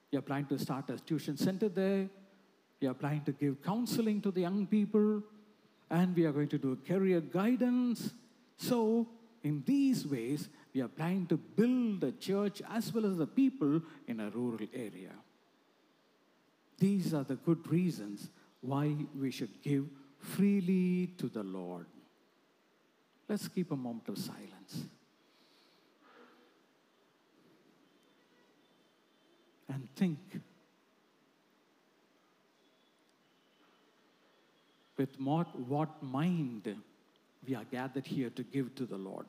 We 0.10 0.18
are 0.20 0.22
planning 0.22 0.46
to 0.48 0.58
start 0.58 0.90
a 0.90 0.98
tuition 0.98 1.36
center 1.36 1.68
there. 1.68 2.08
We 2.80 2.88
are 2.88 2.94
planning 2.94 3.24
to 3.26 3.34
give 3.34 3.62
counseling 3.62 4.22
to 4.22 4.32
the 4.32 4.42
young 4.42 4.66
people. 4.68 5.22
And 5.90 6.16
we 6.16 6.26
are 6.26 6.32
going 6.32 6.48
to 6.56 6.58
do 6.58 6.78
career 6.88 7.20
guidance. 7.20 8.14
So, 8.56 9.06
in 9.44 9.64
these 9.66 10.08
ways, 10.08 10.48
we 10.74 10.82
are 10.82 10.88
planning 10.88 11.26
to 11.28 11.38
build 11.38 12.02
the 12.02 12.14
church 12.14 12.62
as 12.74 12.94
well 12.94 13.06
as 13.06 13.18
the 13.18 13.28
people 13.28 13.82
in 14.08 14.22
a 14.22 14.30
rural 14.30 14.68
area. 14.74 15.16
These 16.78 17.14
are 17.14 17.26
the 17.26 17.36
good 17.36 17.70
reasons 17.70 18.30
why 18.62 18.96
we 19.18 19.32
should 19.32 19.62
give 19.62 19.86
freely 20.20 21.08
to 21.18 21.28
the 21.28 21.44
Lord. 21.44 21.86
Let's 23.28 23.48
keep 23.48 23.72
a 23.72 23.76
moment 23.76 24.10
of 24.10 24.18
silence. 24.18 24.86
And 29.72 29.88
think 29.96 30.20
with 34.98 35.10
what, 35.20 35.58
what 35.60 36.04
mind 36.04 36.76
we 37.48 37.56
are 37.56 37.64
gathered 37.64 38.06
here 38.06 38.30
to 38.32 38.44
give 38.44 38.76
to 38.76 38.86
the 38.86 38.98
Lord. 38.98 39.26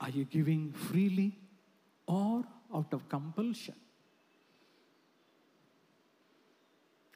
Are 0.00 0.10
you 0.10 0.24
giving 0.24 0.72
freely 0.72 1.38
or 2.06 2.44
out 2.74 2.92
of 2.92 3.08
compulsion? 3.08 3.74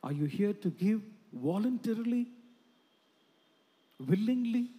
Are 0.03 0.13
you 0.13 0.25
here 0.25 0.55
to 0.55 0.71
give 0.71 1.03
voluntarily, 1.33 2.29
willingly? 3.99 4.71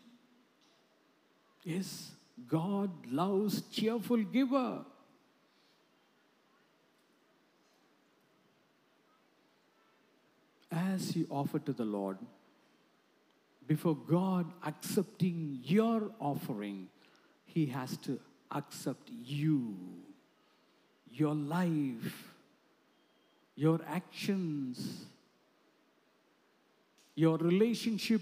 Yes, 1.64 2.12
God 2.48 2.90
loves 3.08 3.62
cheerful 3.70 4.18
giver. 4.18 4.84
As 10.72 11.16
you 11.16 11.28
offer 11.30 11.60
to 11.60 11.74
the 11.74 11.86
Lord, 11.86 12.18
before 13.68 13.96
God 13.96 14.52
accepting 14.66 15.60
your 15.64 16.12
offering, 16.20 16.88
He 17.46 17.68
has 17.68 17.98
to 17.98 18.20
accept 18.50 19.10
you, 19.10 19.76
your 21.10 21.36
life, 21.36 22.34
your 23.56 23.82
actions, 23.88 25.06
your 27.16 27.38
relationship 27.38 28.22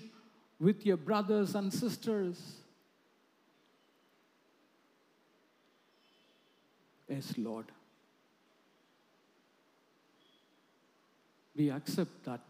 with 0.59 0.85
your 0.85 0.97
brothers 0.97 1.55
and 1.55 1.73
sisters. 1.73 2.37
Yes, 7.07 7.33
Lord. 7.37 7.65
We 11.55 11.71
accept 11.71 12.23
that 12.25 12.41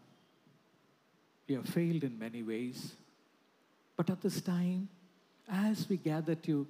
we 1.48 1.54
have 1.54 1.66
failed 1.66 2.04
in 2.04 2.18
many 2.18 2.42
ways. 2.42 2.94
But 3.96 4.10
at 4.10 4.20
this 4.20 4.40
time, 4.40 4.88
as 5.50 5.88
we 5.88 5.96
gather 5.96 6.34
to 6.36 6.66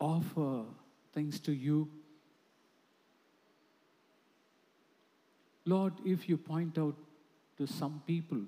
offer 0.00 0.64
things 1.12 1.38
to 1.40 1.52
you, 1.52 1.88
Lord, 5.64 5.92
if 6.04 6.28
you 6.28 6.36
point 6.36 6.78
out 6.78 6.96
to 7.58 7.66
some 7.66 8.02
people 8.06 8.40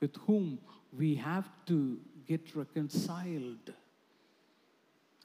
with 0.00 0.16
whom 0.26 0.58
we 0.96 1.14
have 1.16 1.48
to 1.66 1.98
get 2.26 2.54
reconciled, 2.54 3.72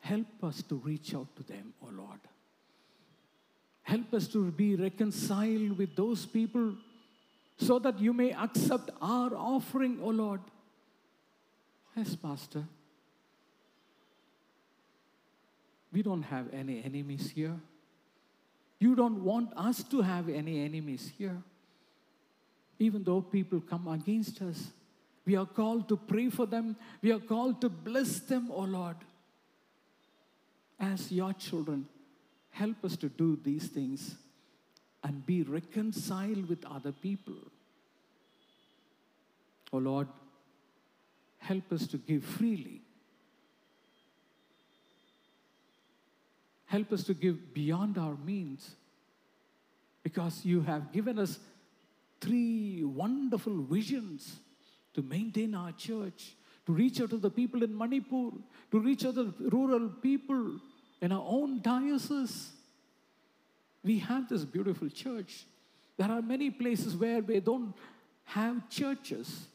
help 0.01 0.43
us 0.43 0.61
to 0.63 0.75
reach 0.75 1.15
out 1.15 1.35
to 1.35 1.43
them, 1.43 1.73
O 1.81 1.87
oh 1.87 1.91
Lord. 2.03 2.19
Help 3.83 4.13
us 4.13 4.27
to 4.29 4.51
be 4.51 4.75
reconciled 4.75 5.77
with 5.77 5.95
those 5.95 6.25
people 6.25 6.75
so 7.57 7.79
that 7.79 7.99
you 7.99 8.13
may 8.13 8.31
accept 8.31 8.89
our 9.01 9.35
offering, 9.35 9.99
O 10.01 10.07
oh 10.07 10.09
Lord. 10.09 10.41
Yes, 11.95 12.17
Master. 12.21 12.63
We 15.93 16.01
don't 16.01 16.23
have 16.23 16.53
any 16.53 16.83
enemies 16.83 17.31
here. 17.33 17.57
You 18.79 18.95
don't 18.95 19.23
want 19.23 19.53
us 19.55 19.83
to 19.83 20.01
have 20.01 20.27
any 20.27 20.65
enemies 20.65 21.11
here. 21.17 21.41
Even 22.79 23.03
though 23.03 23.21
people 23.21 23.61
come 23.61 23.87
against 23.87 24.41
us, 24.41 24.71
we 25.25 25.35
are 25.35 25.45
called 25.45 25.87
to 25.89 25.97
pray 25.97 26.29
for 26.29 26.45
them. 26.45 26.75
We 27.01 27.11
are 27.11 27.19
called 27.19 27.61
to 27.61 27.69
bless 27.69 28.19
them, 28.19 28.51
O 28.51 28.57
oh 28.57 28.63
Lord. 28.63 28.97
As 30.79 31.11
your 31.11 31.33
children, 31.33 31.87
help 32.51 32.83
us 32.83 32.95
to 32.97 33.09
do 33.09 33.39
these 33.41 33.67
things 33.67 34.15
and 35.03 35.25
be 35.25 35.43
reconciled 35.43 36.47
with 36.49 36.65
other 36.65 36.91
people. 36.91 37.35
Oh 39.71 39.77
Lord, 39.77 40.07
help 41.37 41.71
us 41.71 41.87
to 41.87 41.97
give 41.97 42.23
freely. 42.23 42.81
Help 46.65 46.91
us 46.91 47.03
to 47.03 47.13
give 47.13 47.53
beyond 47.53 47.97
our 47.97 48.15
means 48.25 48.71
because 50.03 50.43
you 50.43 50.61
have 50.61 50.91
given 50.91 51.17
us 51.17 51.39
three 52.25 52.83
wonderful 52.83 53.61
visions 53.61 54.39
to 54.93 55.01
maintain 55.01 55.53
our 55.53 55.71
church, 55.73 56.35
to 56.65 56.71
reach 56.73 56.99
out 57.01 57.11
to 57.11 57.17
the 57.17 57.29
people 57.29 57.63
in 57.63 57.77
Manipur, 57.77 58.31
to 58.71 58.79
reach 58.79 59.05
out 59.05 59.15
to 59.15 59.25
the 59.25 59.49
rural 59.49 59.89
people 59.89 60.59
in 61.01 61.11
our 61.11 61.25
own 61.27 61.61
diocese. 61.61 62.51
We 63.83 63.99
have 63.99 64.27
this 64.27 64.43
beautiful 64.43 64.89
church. 64.89 65.45
There 65.97 66.09
are 66.09 66.21
many 66.21 66.49
places 66.49 66.95
where 66.95 67.21
they 67.21 67.39
don't 67.39 67.73
have 68.23 68.69
churches, 68.69 69.47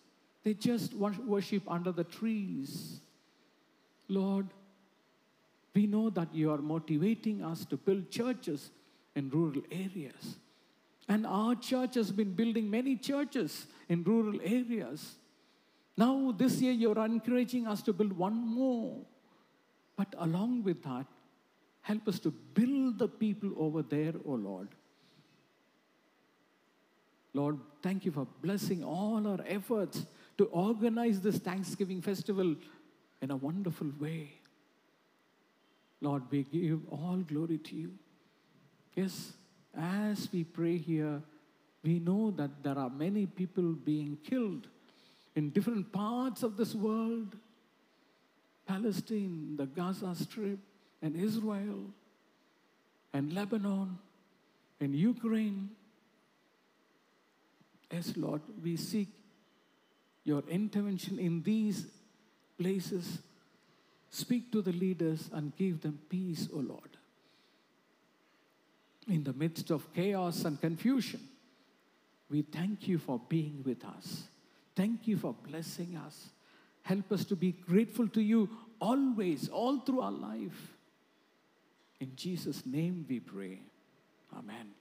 they 0.45 0.55
just 0.55 0.95
worship 0.95 1.63
under 1.67 1.91
the 1.91 2.05
trees. 2.05 3.01
Lord, 4.09 4.47
we 5.75 5.87
know 5.87 6.11
that 6.11 6.33
you 6.33 6.51
are 6.51 6.59
motivating 6.59 7.43
us 7.43 7.65
to 7.67 7.77
build 7.77 8.11
churches 8.11 8.71
in 9.15 9.29
rural 9.31 9.63
areas. 9.71 10.37
And 11.11 11.27
our 11.27 11.57
church 11.57 11.97
has 11.97 12.13
been 12.13 12.35
building 12.35 12.71
many 12.71 12.95
churches 12.95 13.67
in 13.89 14.05
rural 14.05 14.39
areas. 14.45 15.17
Now, 15.97 16.33
this 16.39 16.61
year, 16.63 16.71
you're 16.71 17.05
encouraging 17.05 17.67
us 17.67 17.83
to 17.83 17.93
build 17.93 18.13
one 18.13 18.37
more. 18.37 18.99
But 19.97 20.15
along 20.19 20.63
with 20.63 20.85
that, 20.85 21.07
help 21.81 22.07
us 22.07 22.21
to 22.21 22.31
build 22.31 23.01
the 23.01 23.09
people 23.09 23.51
over 23.57 23.83
there, 23.83 24.13
O 24.25 24.33
oh 24.33 24.35
Lord. 24.35 24.69
Lord, 27.35 27.59
thank 27.83 28.05
you 28.05 28.13
for 28.13 28.29
blessing 28.41 28.85
all 28.85 29.27
our 29.27 29.41
efforts 29.49 30.07
to 30.39 30.45
organize 30.45 31.21
this 31.21 31.39
Thanksgiving 31.39 32.01
festival 32.03 32.55
in 33.21 33.33
a 33.33 33.37
wonderful 33.37 33.91
way. 33.99 34.31
Lord, 36.01 36.23
we 36.31 36.45
give 36.45 36.81
all 36.89 37.17
glory 37.17 37.59
to 37.59 37.75
you. 37.75 37.91
Yes, 38.95 39.33
as 39.77 40.29
we 40.33 40.45
pray 40.45 40.77
here, 40.77 41.23
we 41.83 41.99
know 41.99 42.31
that 42.33 42.63
there 42.63 42.79
are 42.79 42.91
many 42.91 43.27
people 43.27 43.73
being 43.73 44.19
killed 44.25 44.67
in 45.35 45.51
different 45.51 45.93
parts 45.93 46.43
of 46.43 46.57
this 46.57 46.75
world 46.75 47.37
Palestine, 48.67 49.57
the 49.57 49.67
Gaza 49.67 50.15
Strip, 50.15 50.59
and 51.03 51.17
Israel, 51.17 51.87
and 53.13 53.33
Lebanon, 53.33 53.99
and 54.81 54.95
Ukraine. 54.95 55.71
Yes, 57.91 58.13
Lord, 58.17 58.43
we 58.63 58.77
seek 58.77 59.09
your 60.23 60.45
intervention 60.49 61.19
in 61.19 61.43
these 61.43 61.87
places. 62.59 63.19
Speak 64.11 64.53
to 64.53 64.63
the 64.63 64.73
leaders 64.73 65.29
and 65.33 65.57
give 65.57 65.81
them 65.81 65.99
peace, 66.09 66.49
O 66.55 66.59
Lord. 66.59 66.90
In 69.11 69.25
the 69.25 69.33
midst 69.33 69.73
of 69.73 69.93
chaos 69.93 70.45
and 70.45 70.61
confusion, 70.61 71.21
we 72.31 72.43
thank 72.43 72.87
you 72.87 72.97
for 72.97 73.21
being 73.29 73.61
with 73.65 73.85
us. 73.85 74.23
Thank 74.77 75.09
you 75.09 75.17
for 75.17 75.35
blessing 75.35 75.97
us. 75.97 76.29
Help 76.83 77.11
us 77.11 77.25
to 77.25 77.35
be 77.35 77.51
grateful 77.51 78.07
to 78.09 78.23
you 78.23 78.49
always, 78.81 79.49
all 79.49 79.81
through 79.81 80.01
our 80.01 80.13
life. 80.13 80.77
In 81.99 82.15
Jesus' 82.15 82.65
name 82.65 83.05
we 83.09 83.19
pray. 83.19 83.59
Amen. 84.33 84.75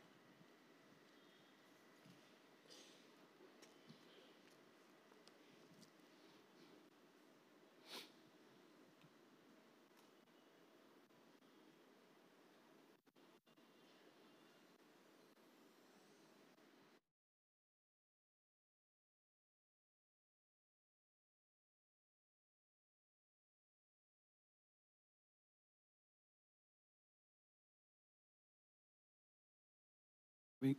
We, 30.62 30.76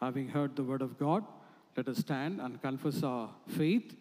having 0.00 0.28
heard 0.28 0.56
the 0.56 0.62
word 0.62 0.82
of 0.82 0.98
God, 0.98 1.24
let 1.76 1.88
us 1.88 1.98
stand 1.98 2.40
and 2.40 2.60
confess 2.60 3.02
our 3.02 3.30
faith 3.48 3.94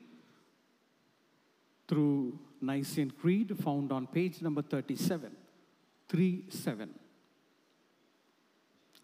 through 1.88 2.38
Nicene 2.62 3.12
Creed 3.12 3.57
found 3.63 3.91
on 3.91 4.07
page 4.07 4.41
number 4.41 4.62
37. 4.62 5.31
3 6.07 6.43
7. 6.49 6.89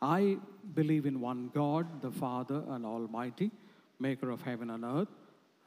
I 0.02 0.38
believe 0.74 1.06
in 1.06 1.22
one 1.22 1.52
God, 1.54 2.02
the 2.02 2.12
Father 2.12 2.64
and 2.70 2.86
Almighty, 2.86 3.52
maker 4.00 4.30
of 4.32 4.42
heaven 4.42 4.70
and 4.72 4.84
earth, 4.84 5.08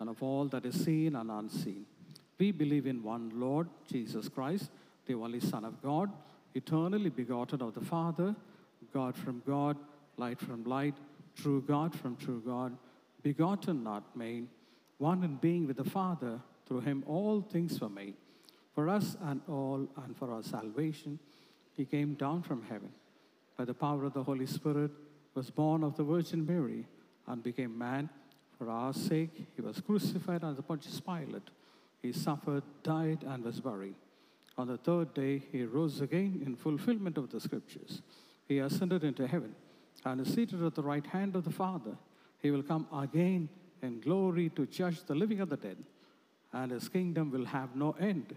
and 0.00 0.10
of 0.10 0.22
all 0.22 0.46
that 0.46 0.66
is 0.66 0.84
seen 0.84 1.16
and 1.16 1.30
unseen. 1.30 1.86
We 2.38 2.52
believe 2.52 2.86
in 2.86 3.02
one 3.02 3.32
Lord, 3.34 3.68
Jesus 3.90 4.28
Christ, 4.28 4.70
the 5.06 5.14
only 5.14 5.40
Son 5.40 5.64
of 5.64 5.82
God, 5.82 6.10
eternally 6.54 7.10
begotten 7.10 7.62
of 7.62 7.74
the 7.74 7.80
Father, 7.80 8.34
God 8.92 9.16
from 9.16 9.42
God 9.46 9.76
light 10.18 10.40
from 10.40 10.64
light, 10.64 10.94
true 11.40 11.62
God 11.66 11.94
from 11.94 12.16
true 12.16 12.42
God, 12.44 12.76
begotten, 13.22 13.82
not 13.84 14.16
made, 14.16 14.48
one 14.98 15.22
in 15.22 15.36
being 15.36 15.66
with 15.66 15.76
the 15.76 15.84
Father. 15.84 16.40
Through 16.66 16.80
him 16.80 17.04
all 17.06 17.40
things 17.40 17.80
were 17.80 17.88
made. 17.88 18.14
For 18.74 18.88
us 18.88 19.16
and 19.22 19.40
all, 19.48 19.88
and 20.04 20.16
for 20.16 20.32
our 20.32 20.42
salvation, 20.42 21.18
he 21.76 21.84
came 21.84 22.14
down 22.14 22.42
from 22.42 22.62
heaven. 22.62 22.92
By 23.56 23.64
the 23.64 23.74
power 23.74 24.04
of 24.04 24.12
the 24.12 24.22
Holy 24.22 24.46
Spirit, 24.46 24.90
was 25.34 25.50
born 25.50 25.84
of 25.84 25.96
the 25.96 26.04
Virgin 26.04 26.44
Mary, 26.44 26.86
and 27.26 27.42
became 27.42 27.76
man. 27.76 28.10
For 28.58 28.68
our 28.68 28.92
sake, 28.92 29.46
he 29.54 29.62
was 29.62 29.80
crucified 29.80 30.42
under 30.42 30.62
Pontius 30.62 31.00
Pilate. 31.00 31.50
He 32.02 32.12
suffered, 32.12 32.64
died, 32.82 33.24
and 33.26 33.44
was 33.44 33.60
buried. 33.60 33.94
On 34.56 34.66
the 34.66 34.76
third 34.76 35.14
day, 35.14 35.42
he 35.52 35.64
rose 35.64 36.00
again 36.00 36.42
in 36.44 36.56
fulfillment 36.56 37.16
of 37.18 37.30
the 37.30 37.40
scriptures. 37.40 38.02
He 38.48 38.58
ascended 38.58 39.04
into 39.04 39.26
heaven 39.26 39.54
Uh, 40.04 40.10
and 40.10 40.20
is 40.20 40.32
seated 40.32 40.62
at 40.62 40.74
the 40.74 40.82
right 40.82 41.06
hand 41.06 41.34
of 41.34 41.44
the 41.44 41.50
Father. 41.50 41.96
He 42.40 42.50
will 42.50 42.62
come 42.62 42.86
again 42.92 43.48
in 43.82 44.00
glory 44.00 44.48
to 44.50 44.66
judge 44.66 45.02
the 45.04 45.14
living 45.14 45.40
and 45.40 45.50
the 45.50 45.56
dead, 45.56 45.76
and 46.52 46.72
his 46.72 46.88
kingdom 46.88 47.30
will 47.30 47.44
have 47.46 47.74
no 47.74 47.96
end. 47.98 48.34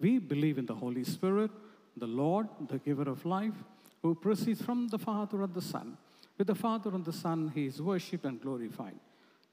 We 0.00 0.18
believe 0.18 0.58
in 0.58 0.66
the 0.66 0.74
Holy 0.74 1.04
Spirit, 1.04 1.50
the 1.96 2.06
Lord, 2.06 2.48
the 2.68 2.78
giver 2.78 3.08
of 3.08 3.24
life, 3.24 3.54
who 4.02 4.14
proceeds 4.14 4.62
from 4.62 4.88
the 4.88 4.98
Father 4.98 5.42
and 5.42 5.54
the 5.54 5.62
Son. 5.62 5.96
With 6.36 6.46
the 6.46 6.54
Father 6.54 6.90
and 6.94 7.04
the 7.04 7.12
Son, 7.12 7.50
he 7.54 7.66
is 7.66 7.82
worshipped 7.82 8.24
and 8.24 8.40
glorified. 8.40 8.94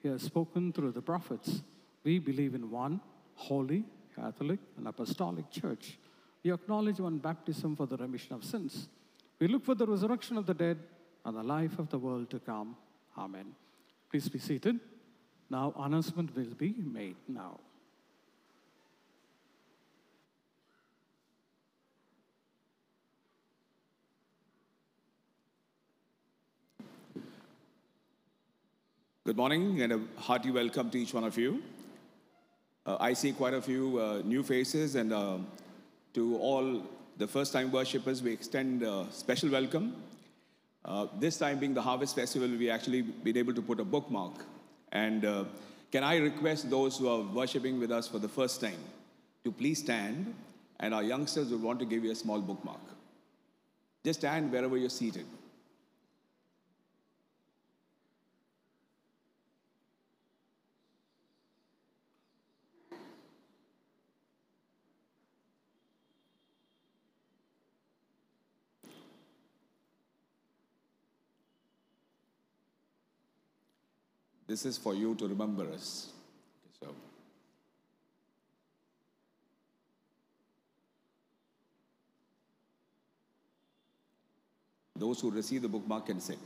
He 0.03 0.10
has 0.10 0.22
spoken 0.22 0.72
through 0.72 0.91
the 0.91 1.01
prophets. 1.01 1.64
We 2.03 2.20
believe 2.20 2.53
in 2.53 2.70
one 2.70 3.01
holy, 3.34 3.86
Catholic, 4.16 4.60
and 4.78 4.88
apostolic 4.88 5.49
church. 5.49 5.97
We 6.43 6.53
acknowledge 6.53 6.99
one 6.99 7.18
baptism 7.18 7.76
for 7.76 7.88
the 7.88 7.97
remission 7.97 8.36
of 8.36 8.43
sins. 8.43 8.88
We 9.39 9.47
look 9.47 9.66
for 9.66 9.74
the 9.74 9.88
resurrection 9.88 10.38
of 10.38 10.45
the 10.45 10.53
dead 10.53 10.78
and 11.26 11.36
the 11.36 11.43
life 11.43 11.80
of 11.80 11.89
the 11.89 11.97
world 11.97 12.30
to 12.30 12.39
come. 12.39 12.76
Amen. 13.17 13.55
Please 14.11 14.30
be 14.30 14.39
seated. 14.39 14.80
Now, 15.49 15.73
announcement 15.78 16.36
will 16.36 16.53
be 16.57 16.76
made 16.78 17.15
now. 17.28 17.59
Good 29.26 29.38
morning 29.38 29.82
and 29.82 29.91
a 29.91 30.01
hearty 30.17 30.51
welcome 30.51 30.91
to 30.91 30.99
each 30.99 31.11
one 31.11 31.23
of 31.23 31.36
you. 31.36 31.63
Uh, 32.86 32.97
I 32.99 33.13
see 33.13 33.32
quite 33.32 33.55
a 33.55 33.61
few 33.61 33.99
uh, 33.99 34.21
new 34.23 34.43
faces, 34.43 34.93
and 34.93 35.11
uh, 35.11 35.38
to 36.13 36.38
all 36.38 36.84
the 37.17 37.28
first 37.28 37.51
time 37.51 37.71
worshippers, 37.71 38.21
we 38.21 38.32
extend 38.32 38.84
a 38.84 39.07
special 39.09 39.49
welcome. 39.49 39.95
Uh, 40.86 41.07
this 41.19 41.38
time, 41.38 41.57
being 41.57 41.73
the 41.73 41.81
Harvest 41.81 42.15
Festival, 42.15 42.47
we 42.47 42.69
actually 42.69 43.01
been 43.01 43.38
able 43.38 43.53
to 43.55 43.61
put 43.61 43.79
a 43.79 43.83
bookmark. 43.83 44.33
And 44.91 45.25
uh, 45.25 45.45
can 45.91 46.03
I 46.03 46.17
request 46.17 46.69
those 46.69 46.97
who 46.97 47.09
are 47.09 47.21
worshiping 47.21 47.79
with 47.79 47.91
us 47.91 48.07
for 48.07 48.19
the 48.19 48.29
first 48.29 48.61
time 48.61 48.77
to 49.43 49.51
please 49.51 49.79
stand, 49.79 50.36
and 50.79 50.93
our 50.93 51.01
youngsters 51.01 51.49
will 51.49 51.57
want 51.57 51.79
to 51.79 51.86
give 51.86 52.03
you 52.03 52.11
a 52.11 52.15
small 52.15 52.39
bookmark. 52.39 52.81
Just 54.03 54.19
stand 54.19 54.51
wherever 54.51 54.77
you're 54.77 54.89
seated. 54.89 55.25
This 74.56 74.66
is 74.66 74.78
for 74.78 74.95
you 74.95 75.16
to 75.16 75.28
remember 75.28 75.70
us. 75.74 76.14
So. 76.80 76.88
Those 84.95 85.20
who 85.20 85.30
receive 85.30 85.62
the 85.64 85.68
bookmark 85.68 86.06
can 86.06 86.22
sit. 86.22 86.39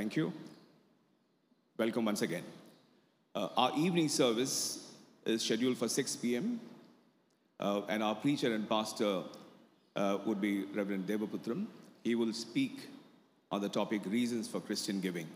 Thank 0.00 0.16
you. 0.16 0.32
Welcome 1.76 2.06
once 2.06 2.22
again. 2.22 2.44
Uh, 3.34 3.48
our 3.54 3.72
evening 3.76 4.08
service 4.08 4.92
is 5.26 5.42
scheduled 5.42 5.76
for 5.76 5.88
6 5.90 6.16
p.m., 6.16 6.58
uh, 7.58 7.82
and 7.86 8.02
our 8.02 8.14
preacher 8.14 8.54
and 8.54 8.66
pastor 8.66 9.24
uh, 9.96 10.16
would 10.24 10.40
be 10.40 10.64
Reverend 10.74 11.06
Devaputhiran. 11.06 11.66
He 12.02 12.14
will 12.14 12.32
speak 12.32 12.88
on 13.52 13.60
the 13.60 13.68
topic 13.68 14.00
Reasons 14.06 14.48
for 14.48 14.58
Christian 14.58 15.02
Giving. 15.02 15.26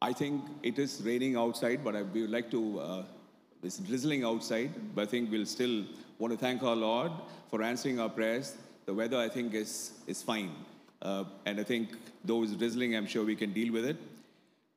I 0.00 0.14
think 0.14 0.42
it 0.62 0.78
is 0.78 1.02
raining 1.04 1.36
outside, 1.36 1.84
but 1.84 1.94
I 1.94 2.00
would 2.00 2.30
like 2.30 2.50
to, 2.52 2.80
uh, 2.80 3.02
it's 3.62 3.76
drizzling 3.76 4.24
outside, 4.24 4.70
but 4.94 5.02
I 5.02 5.06
think 5.06 5.30
we'll 5.30 5.44
still 5.44 5.84
want 6.18 6.32
to 6.32 6.38
thank 6.38 6.62
our 6.62 6.76
Lord 6.76 7.12
for 7.50 7.62
answering 7.62 8.00
our 8.00 8.08
prayers. 8.08 8.56
The 8.86 8.94
weather, 8.94 9.18
I 9.18 9.28
think, 9.28 9.52
is, 9.52 9.92
is 10.06 10.22
fine. 10.22 10.54
Uh, 11.02 11.24
and 11.46 11.58
I 11.60 11.62
think 11.62 11.90
though 12.24 12.42
it's 12.42 12.52
drizzling, 12.52 12.94
I'm 12.94 13.06
sure 13.06 13.24
we 13.24 13.36
can 13.36 13.52
deal 13.52 13.72
with 13.72 13.84
it. 13.84 13.96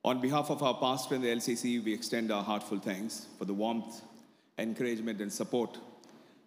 On 0.05 0.19
behalf 0.19 0.49
of 0.49 0.61
our 0.61 0.73
pastor 0.75 1.15
and 1.15 1.23
the 1.23 1.29
LCC, 1.29 1.83
we 1.83 1.93
extend 1.93 2.31
our 2.31 2.43
heartful 2.43 2.79
thanks 2.79 3.27
for 3.37 3.45
the 3.45 3.53
warmth, 3.53 4.01
encouragement, 4.57 5.21
and 5.21 5.31
support. 5.31 5.77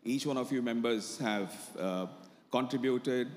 Each 0.05 0.27
one 0.27 0.37
of 0.37 0.53
you 0.53 0.63
members 0.63 1.19
have 1.19 1.55
uh, 1.79 2.07
contributed, 2.51 3.29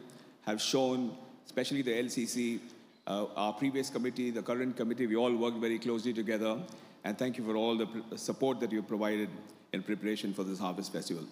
have 0.46 0.62
shown, 0.62 1.16
especially 1.46 1.82
the 1.82 1.92
LCC, 1.92 2.60
uh, 3.08 3.26
our 3.36 3.54
previous 3.54 3.90
committee, 3.90 4.30
the 4.30 4.42
current 4.42 4.78
committee, 4.78 5.08
we 5.08 5.16
all 5.16 5.36
worked 5.36 5.58
very 5.58 5.80
closely 5.80 6.14
together. 6.14 6.58
And 7.04 7.18
thank 7.18 7.38
you 7.38 7.46
for 7.46 7.56
all 7.56 7.78
the 7.78 7.88
support 8.18 8.60
that 8.60 8.72
you 8.72 8.84
provided 8.84 9.30
in 9.74 9.84
preparation 9.84 10.34
for 10.34 10.44
this 10.44 10.60
Harvest 10.60 10.92
Festival. 10.92 11.24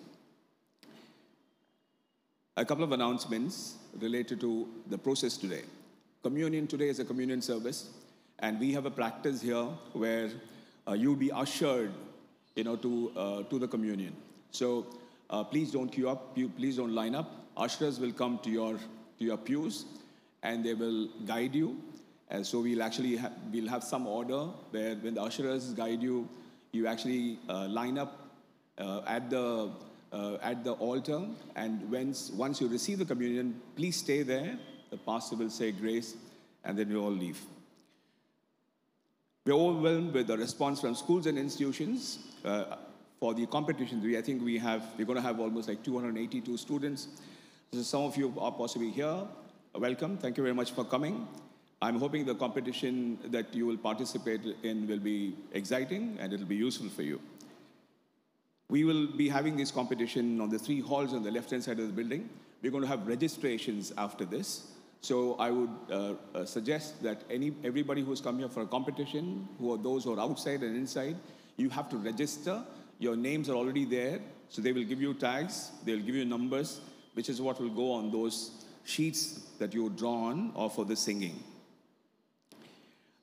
A 2.57 2.65
couple 2.65 2.83
of 2.83 2.91
announcements 2.91 3.75
related 3.99 4.41
to 4.41 4.67
the 4.87 4.97
process 4.97 5.37
today. 5.37 5.61
Communion 6.23 6.65
today 6.65 6.87
is 6.89 6.99
a 6.99 7.05
communion 7.05 7.39
service, 7.39 7.91
and 8.39 8.59
we 8.59 8.73
have 8.73 8.87
a 8.87 8.89
practice 8.89 9.43
here 9.43 9.67
where 9.93 10.31
uh, 10.87 10.93
you'll 10.93 11.15
be 11.15 11.31
ushered, 11.31 11.91
you 12.55 12.63
know, 12.63 12.75
to, 12.75 13.11
uh, 13.15 13.43
to 13.43 13.59
the 13.59 13.67
communion. 13.67 14.11
So 14.49 14.87
uh, 15.29 15.43
please 15.43 15.71
don't 15.71 15.89
queue 15.89 16.09
up, 16.09 16.33
please 16.33 16.77
don't 16.77 16.95
line 16.95 17.13
up. 17.13 17.31
Ushers 17.57 17.99
will 17.99 18.11
come 18.11 18.39
to 18.39 18.49
your, 18.49 18.79
to 19.19 19.23
your 19.23 19.37
pews, 19.37 19.85
and 20.41 20.65
they 20.65 20.73
will 20.73 21.09
guide 21.27 21.53
you. 21.53 21.79
And 22.31 22.43
so 22.43 22.61
we'll 22.61 22.81
actually 22.81 23.17
ha- 23.17 23.33
we'll 23.53 23.69
have 23.69 23.83
some 23.83 24.07
order 24.07 24.45
where 24.71 24.95
when 24.95 25.13
the 25.13 25.21
ushers 25.21 25.73
guide 25.73 26.01
you, 26.01 26.27
you 26.71 26.87
actually 26.87 27.37
uh, 27.47 27.67
line 27.67 27.99
up 27.99 28.19
uh, 28.79 29.01
at 29.05 29.29
the 29.29 29.69
uh, 30.11 30.37
at 30.41 30.63
the 30.63 30.73
altar. 30.73 31.21
And 31.55 31.89
once, 31.91 32.31
once 32.31 32.61
you 32.61 32.67
receive 32.67 32.99
the 32.99 33.05
communion, 33.05 33.61
please 33.75 33.97
stay 33.97 34.23
there. 34.23 34.57
The 34.89 34.97
pastor 34.97 35.35
will 35.35 35.49
say 35.49 35.71
grace, 35.71 36.15
and 36.63 36.77
then 36.77 36.89
you 36.89 37.01
all 37.01 37.11
leave. 37.11 37.39
We're 39.45 39.53
overwhelmed 39.53 40.13
with 40.13 40.27
the 40.27 40.37
response 40.37 40.81
from 40.81 40.95
schools 40.95 41.25
and 41.25 41.37
institutions 41.37 42.19
uh, 42.43 42.75
for 43.19 43.33
the 43.33 43.45
competition. 43.45 44.01
We, 44.01 44.17
I 44.17 44.21
think 44.21 44.43
we 44.43 44.57
have, 44.57 44.83
we're 44.97 45.05
going 45.05 45.15
to 45.15 45.21
have 45.21 45.39
almost 45.39 45.69
like 45.69 45.83
282 45.83 46.57
students. 46.57 47.07
So 47.71 47.81
some 47.81 48.03
of 48.03 48.17
you 48.17 48.33
are 48.39 48.51
possibly 48.51 48.91
here. 48.91 49.23
Welcome. 49.73 50.17
Thank 50.17 50.37
you 50.37 50.43
very 50.43 50.55
much 50.55 50.71
for 50.71 50.83
coming. 50.83 51.27
I'm 51.81 51.99
hoping 51.99 52.25
the 52.25 52.33
competition 52.33 53.19
that 53.25 53.53
you 53.53 53.65
will 53.65 53.77
participate 53.77 54.41
in 54.63 54.87
will 54.87 54.99
be 54.99 55.35
exciting 55.53 56.17
and 56.19 56.33
it'll 56.33 56.47
be 56.47 56.55
useful 56.55 56.89
for 56.89 57.03
you. 57.03 57.21
We 58.69 58.83
will 58.83 59.07
be 59.07 59.29
having 59.29 59.55
this 59.55 59.71
competition 59.71 60.41
on 60.41 60.49
the 60.49 60.59
three 60.59 60.81
halls 60.81 61.13
on 61.13 61.23
the 61.23 61.31
left-hand 61.31 61.63
side 61.63 61.79
of 61.79 61.87
the 61.87 61.93
building. 61.93 62.29
We're 62.61 62.71
going 62.71 62.83
to 62.83 62.89
have 62.89 63.07
registrations 63.07 63.93
after 63.97 64.25
this. 64.25 64.67
So 65.01 65.35
I 65.35 65.51
would 65.51 65.69
uh, 65.89 66.13
uh, 66.33 66.45
suggest 66.45 67.01
that 67.03 67.23
any, 67.29 67.53
everybody 67.63 68.01
who's 68.01 68.19
come 68.19 68.39
here 68.39 68.49
for 68.49 68.61
a 68.61 68.65
competition, 68.65 69.47
who 69.59 69.73
are 69.73 69.77
those 69.77 70.03
who 70.03 70.13
are 70.13 70.19
outside 70.19 70.63
and 70.63 70.75
inside, 70.75 71.15
you 71.55 71.69
have 71.69 71.89
to 71.89 71.97
register. 71.97 72.63
Your 72.99 73.15
names 73.15 73.47
are 73.49 73.53
already 73.55 73.85
there. 73.85 74.19
So 74.49 74.61
they 74.61 74.71
will 74.71 74.83
give 74.83 75.01
you 75.01 75.13
tags, 75.13 75.71
they'll 75.85 75.99
give 75.99 76.15
you 76.15 76.25
numbers, 76.25 76.79
which 77.13 77.29
is 77.29 77.41
what 77.41 77.59
will 77.59 77.69
go 77.69 77.91
on 77.91 78.11
those 78.11 78.65
sheets 78.85 79.41
that 79.59 79.73
you 79.73 79.89
draw 79.89 80.29
on 80.29 80.51
or 80.55 80.69
for 80.69 80.85
the 80.85 80.95
singing. 80.95 81.43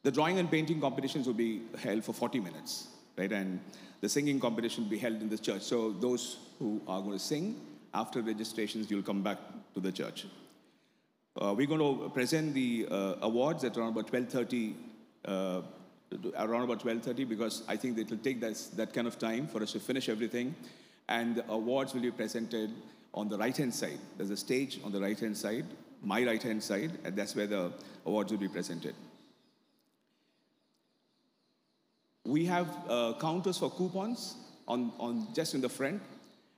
The 0.02 0.10
drawing 0.10 0.38
and 0.38 0.50
painting 0.50 0.80
competitions 0.80 1.26
will 1.26 1.34
be 1.34 1.62
held 1.78 2.04
for 2.04 2.12
40 2.12 2.40
minutes, 2.40 2.88
right? 3.16 3.32
And 3.32 3.60
the 4.00 4.08
singing 4.08 4.40
competition 4.40 4.84
will 4.84 4.90
be 4.90 4.98
held 4.98 5.20
in 5.20 5.28
the 5.28 5.38
church. 5.38 5.62
So 5.62 5.92
those 5.92 6.36
who 6.58 6.80
are 6.86 7.00
going 7.00 7.12
to 7.12 7.18
sing, 7.18 7.60
after 7.92 8.22
registrations, 8.22 8.90
you'll 8.90 9.02
come 9.02 9.22
back 9.22 9.38
to 9.74 9.80
the 9.80 9.92
church. 9.92 10.26
Uh, 11.40 11.54
we're 11.56 11.66
going 11.66 11.80
to 11.80 12.08
present 12.10 12.54
the 12.54 12.86
uh, 12.90 13.14
awards 13.22 13.64
at 13.64 13.76
around 13.76 13.88
about 13.88 14.06
12.30, 14.10 14.74
uh, 15.24 15.62
around 16.38 16.62
about 16.62 16.80
12.30 16.80 17.28
because 17.28 17.62
I 17.66 17.76
think 17.76 17.98
it 17.98 18.10
will 18.10 18.18
take 18.18 18.40
that, 18.40 18.56
that 18.76 18.92
kind 18.92 19.06
of 19.06 19.18
time 19.18 19.48
for 19.48 19.62
us 19.62 19.72
to 19.72 19.80
finish 19.80 20.08
everything. 20.08 20.54
And 21.08 21.36
the 21.36 21.50
awards 21.50 21.92
will 21.92 22.02
be 22.02 22.10
presented 22.10 22.70
on 23.12 23.28
the 23.28 23.38
right-hand 23.38 23.74
side. 23.74 23.98
There's 24.16 24.30
a 24.30 24.36
stage 24.36 24.80
on 24.84 24.92
the 24.92 25.00
right-hand 25.00 25.36
side, 25.36 25.66
my 26.02 26.24
right-hand 26.24 26.62
side, 26.62 26.92
and 27.04 27.16
that's 27.16 27.34
where 27.34 27.46
the 27.46 27.72
awards 28.06 28.32
will 28.32 28.38
be 28.38 28.48
presented. 28.48 28.94
We 32.24 32.46
have 32.46 32.68
uh, 32.88 33.14
counters 33.20 33.58
for 33.58 33.70
coupons 33.70 34.36
on, 34.66 34.92
on 34.98 35.28
just 35.34 35.54
in 35.54 35.60
the 35.60 35.68
front, 35.68 36.00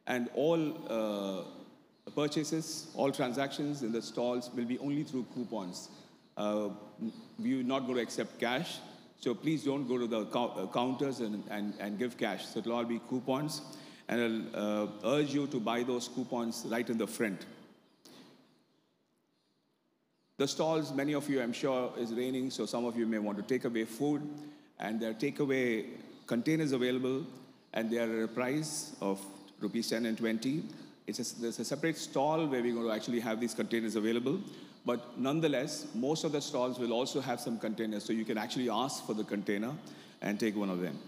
and 0.07 0.29
all 0.35 0.61
uh, 0.89 2.11
purchases, 2.15 2.89
all 2.95 3.11
transactions 3.11 3.83
in 3.83 3.91
the 3.91 4.01
stalls 4.01 4.51
will 4.55 4.65
be 4.65 4.79
only 4.79 5.03
through 5.03 5.27
coupons. 5.35 5.89
Uh, 6.37 6.69
we 7.39 7.61
are 7.61 7.65
not 7.65 7.81
going 7.81 7.97
to 7.97 8.03
accept 8.03 8.39
cash, 8.39 8.79
so 9.21 9.35
please 9.35 9.65
don't 9.65 9.89
go 9.89 9.99
to 9.99 10.07
the 10.07 10.21
uh, 10.21 10.67
counters 10.69 11.21
and, 11.21 11.43
and, 11.51 11.75
and 11.81 11.99
give 11.99 12.17
cash. 12.17 12.47
So 12.47 12.61
it'll 12.61 12.75
all 12.75 12.85
be 12.85 13.01
coupons, 13.09 13.63
and 14.09 14.53
I'll 14.55 14.85
uh, 14.85 15.17
urge 15.17 15.35
you 15.35 15.49
to 15.49 15.59
buy 15.59 15.83
those 15.83 16.07
coupons 16.07 16.65
right 16.69 16.89
in 16.89 16.97
the 16.97 17.07
front. 17.09 17.45
The 20.39 20.47
stalls, 20.47 20.93
many 20.93 21.15
of 21.15 21.29
you, 21.29 21.43
I'm 21.43 21.55
sure, 21.55 21.93
is 21.99 22.13
raining, 22.13 22.51
so 22.51 22.67
some 22.67 22.85
of 22.85 22.97
you 22.97 23.07
may 23.07 23.19
want 23.19 23.39
to 23.39 23.43
take 23.43 23.65
away 23.65 23.85
food, 23.85 24.23
and 24.79 25.01
there 25.01 25.11
are 25.11 25.15
takeaway 25.15 25.87
containers 26.27 26.73
available, 26.73 27.25
and 27.73 27.91
they 27.91 27.99
are 27.99 28.19
at 28.19 28.25
a 28.25 28.29
price 28.29 28.95
of 29.01 29.21
rupees 29.61 29.89
10 29.91 30.07
and 30.07 30.19
20. 30.19 30.63
It's 31.07 31.19
a, 31.19 31.41
there's 31.41 31.59
a 31.59 31.65
separate 31.65 31.97
stall 31.97 32.47
where 32.47 32.63
we're 32.63 32.75
going 32.75 32.87
to 32.87 32.93
actually 32.93 33.21
have 33.21 33.41
these 33.41 33.55
containers 33.55 33.97
available. 33.97 34.41
But 34.85 35.19
nonetheless, 35.19 35.87
most 35.95 36.25
of 36.25 36.33
the 36.33 36.41
stalls 36.41 36.79
will 36.79 36.93
also 36.93 37.21
have 37.21 37.41
some 37.41 37.59
containers, 37.59 38.05
so 38.05 38.13
you 38.13 38.25
can 38.25 38.39
actually 38.39 38.71
ask 38.71 39.05
for 39.07 39.15
the 39.15 39.25
container 39.25 39.73
and 40.23 40.39
take 40.39 40.57
one 40.57 40.71
of 40.71 40.81
them. 40.81 40.99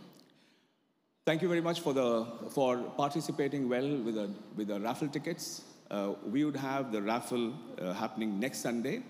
Thank 1.25 1.43
you 1.43 1.49
very 1.49 1.61
much 1.61 1.81
for, 1.81 1.93
the, 1.93 2.27
for 2.51 2.79
participating 2.97 3.69
well 3.69 3.89
with 3.99 4.15
the, 4.15 4.31
with 4.57 4.69
the 4.69 4.81
raffle 4.81 5.09
tickets. 5.09 5.63
Uh, 5.91 6.15
we 6.27 6.45
would 6.45 6.57
have 6.57 6.91
the 6.91 7.03
raffle 7.03 7.53
uh, 7.81 7.93
happening 7.93 8.41
next 8.41 8.59
Sunday, 8.59 9.03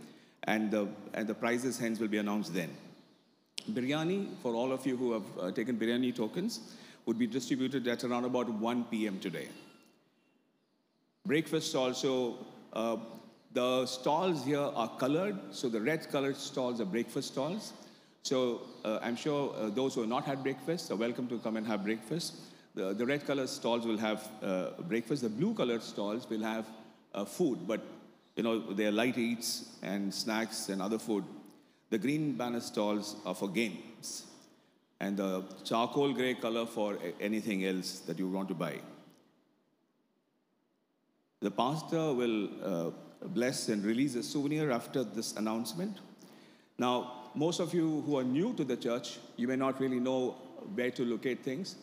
and 0.44 0.70
the, 0.70 0.88
and 1.14 1.28
the 1.28 1.34
prizes 1.34 1.78
hence 1.78 1.98
will 1.98 2.08
be 2.08 2.18
announced 2.18 2.52
then. 2.52 2.70
Biryani, 3.68 4.28
for 4.42 4.54
all 4.54 4.72
of 4.72 4.86
you 4.86 4.96
who 4.96 5.12
have 5.12 5.38
uh, 5.40 5.50
taken 5.50 5.76
biryani 5.76 6.14
tokens, 6.14 6.60
would 7.06 7.18
be 7.18 7.26
distributed 7.26 7.86
at 7.88 8.04
around 8.04 8.24
about 8.24 8.48
1 8.48 8.84
p.m. 8.84 9.18
today. 9.18 9.48
Breakfast 11.26 11.74
also, 11.74 12.36
uh, 12.72 12.96
the 13.52 13.86
stalls 13.86 14.44
here 14.44 14.60
are 14.60 14.88
colored, 14.98 15.38
so 15.50 15.68
the 15.68 15.80
red 15.80 16.10
colored 16.10 16.36
stalls 16.36 16.80
are 16.80 16.84
breakfast 16.84 17.28
stalls. 17.28 17.72
So 18.22 18.62
uh, 18.84 18.98
I'm 19.02 19.16
sure 19.16 19.54
uh, 19.56 19.70
those 19.70 19.94
who 19.94 20.00
have 20.00 20.10
not 20.10 20.24
had 20.24 20.42
breakfast 20.42 20.90
are 20.90 20.96
welcome 20.96 21.28
to 21.28 21.38
come 21.38 21.56
and 21.56 21.66
have 21.66 21.84
breakfast. 21.84 22.34
The, 22.74 22.92
the 22.92 23.06
red 23.06 23.26
colored 23.26 23.48
stalls 23.48 23.86
will 23.86 23.96
have 23.96 24.28
uh, 24.42 24.70
breakfast. 24.82 25.22
The 25.22 25.28
blue 25.28 25.54
colored 25.54 25.82
stalls 25.82 26.28
will 26.28 26.42
have 26.42 26.66
uh, 27.14 27.24
food, 27.24 27.66
but 27.66 27.80
you 28.36 28.42
know, 28.42 28.72
they're 28.72 28.92
light 28.92 29.18
eats 29.18 29.76
and 29.82 30.12
snacks 30.14 30.68
and 30.68 30.80
other 30.80 30.98
food. 30.98 31.24
The 31.90 31.98
green 31.98 32.32
banner 32.32 32.60
stalls 32.60 33.16
are 33.24 33.34
for 33.34 33.48
games, 33.48 34.26
and 35.00 35.16
the 35.16 35.44
charcoal 35.64 36.12
gray 36.12 36.34
color 36.34 36.66
for 36.66 36.98
anything 37.20 37.64
else 37.64 38.00
that 38.00 38.18
you 38.18 38.28
want 38.28 38.48
to 38.48 38.54
buy. 38.54 38.78
The 41.40 41.50
pastor 41.50 42.12
will 42.12 42.48
uh, 42.62 42.90
bless 43.28 43.68
and 43.68 43.84
release 43.84 44.16
a 44.16 44.22
souvenir 44.22 44.70
after 44.70 45.04
this 45.04 45.36
announcement. 45.36 45.98
Now, 46.78 47.12
most 47.34 47.60
of 47.60 47.72
you 47.72 48.02
who 48.02 48.18
are 48.18 48.24
new 48.24 48.52
to 48.54 48.64
the 48.64 48.76
church, 48.76 49.18
you 49.36 49.48
may 49.48 49.56
not 49.56 49.80
really 49.80 50.00
know 50.00 50.36
where 50.74 50.90
to 50.90 51.04
locate 51.04 51.44
things. 51.44 51.76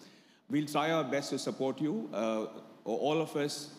We'll 0.49 0.67
try 0.67 0.91
our 0.91 1.03
best 1.03 1.31
to 1.31 1.39
support 1.39 1.81
you. 1.81 2.09
Uh, 2.13 2.45
all 2.83 3.21
of 3.21 3.35
us, 3.35 3.69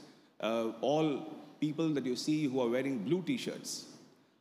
uh, 0.40 0.70
all 0.80 1.36
people 1.60 1.90
that 1.90 2.04
you 2.04 2.16
see 2.16 2.46
who 2.46 2.60
are 2.60 2.68
wearing 2.68 2.98
blue 3.04 3.22
t 3.22 3.36
shirts 3.36 3.86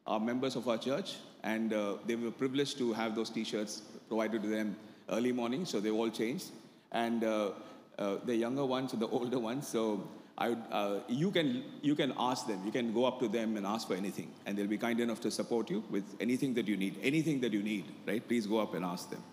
are 0.07 0.19
members 0.19 0.55
of 0.55 0.67
our 0.67 0.77
church, 0.77 1.15
and 1.45 1.73
uh, 1.73 1.93
they 2.05 2.15
were 2.15 2.31
privileged 2.31 2.77
to 2.79 2.91
have 2.93 3.15
those 3.15 3.29
t 3.29 3.43
shirts 3.43 3.83
provided 4.09 4.41
to 4.41 4.49
them 4.49 4.75
early 5.09 5.31
morning, 5.31 5.65
so 5.65 5.79
they 5.79 5.91
all 5.91 6.09
changed. 6.09 6.47
And 6.91 7.23
uh, 7.23 7.51
uh, 7.99 8.17
the 8.25 8.35
younger 8.35 8.65
ones 8.65 8.93
and 8.93 9.01
the 9.01 9.07
older 9.19 9.39
ones, 9.39 9.67
so 9.67 10.09
I 10.37 10.49
uh, 10.71 10.99
you, 11.07 11.31
can, 11.31 11.63
you 11.81 11.95
can 11.95 12.13
ask 12.17 12.47
them, 12.47 12.61
you 12.65 12.71
can 12.71 12.93
go 12.93 13.05
up 13.05 13.19
to 13.19 13.27
them 13.27 13.55
and 13.57 13.65
ask 13.65 13.87
for 13.87 13.93
anything, 13.93 14.31
and 14.45 14.57
they'll 14.57 14.67
be 14.75 14.77
kind 14.77 14.99
enough 14.99 15.21
to 15.21 15.31
support 15.31 15.69
you 15.69 15.83
with 15.89 16.03
anything 16.19 16.55
that 16.55 16.67
you 16.67 16.75
need. 16.77 16.97
Anything 17.01 17.39
that 17.41 17.53
you 17.53 17.61
need, 17.63 17.85
right? 18.07 18.27
Please 18.27 18.47
go 18.47 18.57
up 18.57 18.73
and 18.73 18.83
ask 18.83 19.09
them. 19.09 19.23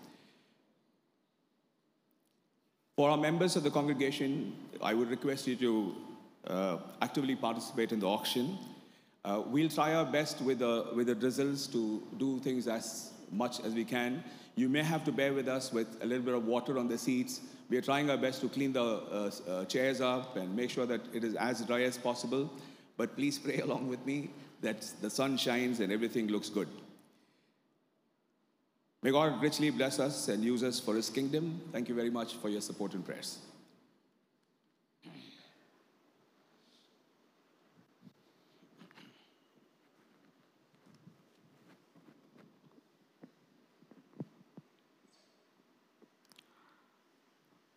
For 2.95 3.09
our 3.09 3.17
members 3.17 3.55
of 3.55 3.63
the 3.63 3.71
congregation, 3.71 4.55
I 4.81 4.93
would 4.93 5.09
request 5.09 5.47
you 5.47 5.55
to 5.55 5.95
uh, 6.45 6.77
actively 7.01 7.35
participate 7.35 7.91
in 7.91 7.99
the 7.99 8.07
auction. 8.07 8.59
Uh, 9.25 9.41
we'll 9.45 9.69
try 9.69 9.93
our 9.93 10.05
best 10.05 10.41
with 10.41 10.59
the, 10.59 10.87
with 10.95 11.07
the 11.07 11.15
drizzles 11.15 11.67
to 11.67 12.03
do 12.17 12.39
things 12.39 12.67
as 12.67 13.11
much 13.31 13.59
as 13.61 13.73
we 13.73 13.85
can. 13.85 14.23
You 14.55 14.69
may 14.69 14.83
have 14.83 15.03
to 15.05 15.11
bear 15.11 15.33
with 15.33 15.47
us 15.47 15.71
with 15.71 15.87
a 16.01 16.05
little 16.05 16.23
bit 16.23 16.33
of 16.33 16.45
water 16.45 16.77
on 16.77 16.87
the 16.87 16.97
seats 16.97 17.41
we 17.69 17.77
are 17.77 17.81
trying 17.81 18.09
our 18.09 18.17
best 18.17 18.39
to 18.41 18.49
clean 18.49 18.73
the 18.73 18.83
uh, 18.83 19.31
uh, 19.47 19.65
chairs 19.65 20.01
up 20.01 20.35
and 20.35 20.55
make 20.55 20.69
sure 20.69 20.85
that 20.85 21.01
it 21.11 21.23
is 21.23 21.33
as 21.33 21.61
dry 21.61 21.81
as 21.81 21.97
possible. 21.97 22.47
But 22.97 23.15
please 23.15 23.39
pray 23.45 23.61
along 23.61 23.87
with 23.87 24.05
me 24.05 24.29
that 24.61 24.81
the 25.01 25.09
sun 25.09 25.37
shines 25.37 25.79
and 25.79 25.91
everything 25.91 26.27
looks 26.27 26.49
good. 26.49 26.67
May 29.01 29.09
God 29.09 29.41
richly 29.41 29.69
bless 29.71 29.99
us 29.99 30.29
and 30.29 30.43
use 30.43 30.63
us 30.63 30.79
for 30.79 30.95
His 30.95 31.09
kingdom. 31.09 31.61
Thank 31.71 31.89
you 31.89 31.95
very 31.95 32.11
much 32.11 32.35
for 32.35 32.47
your 32.47 32.61
support 32.61 32.93
and 32.93 33.03
prayers. 33.03 33.39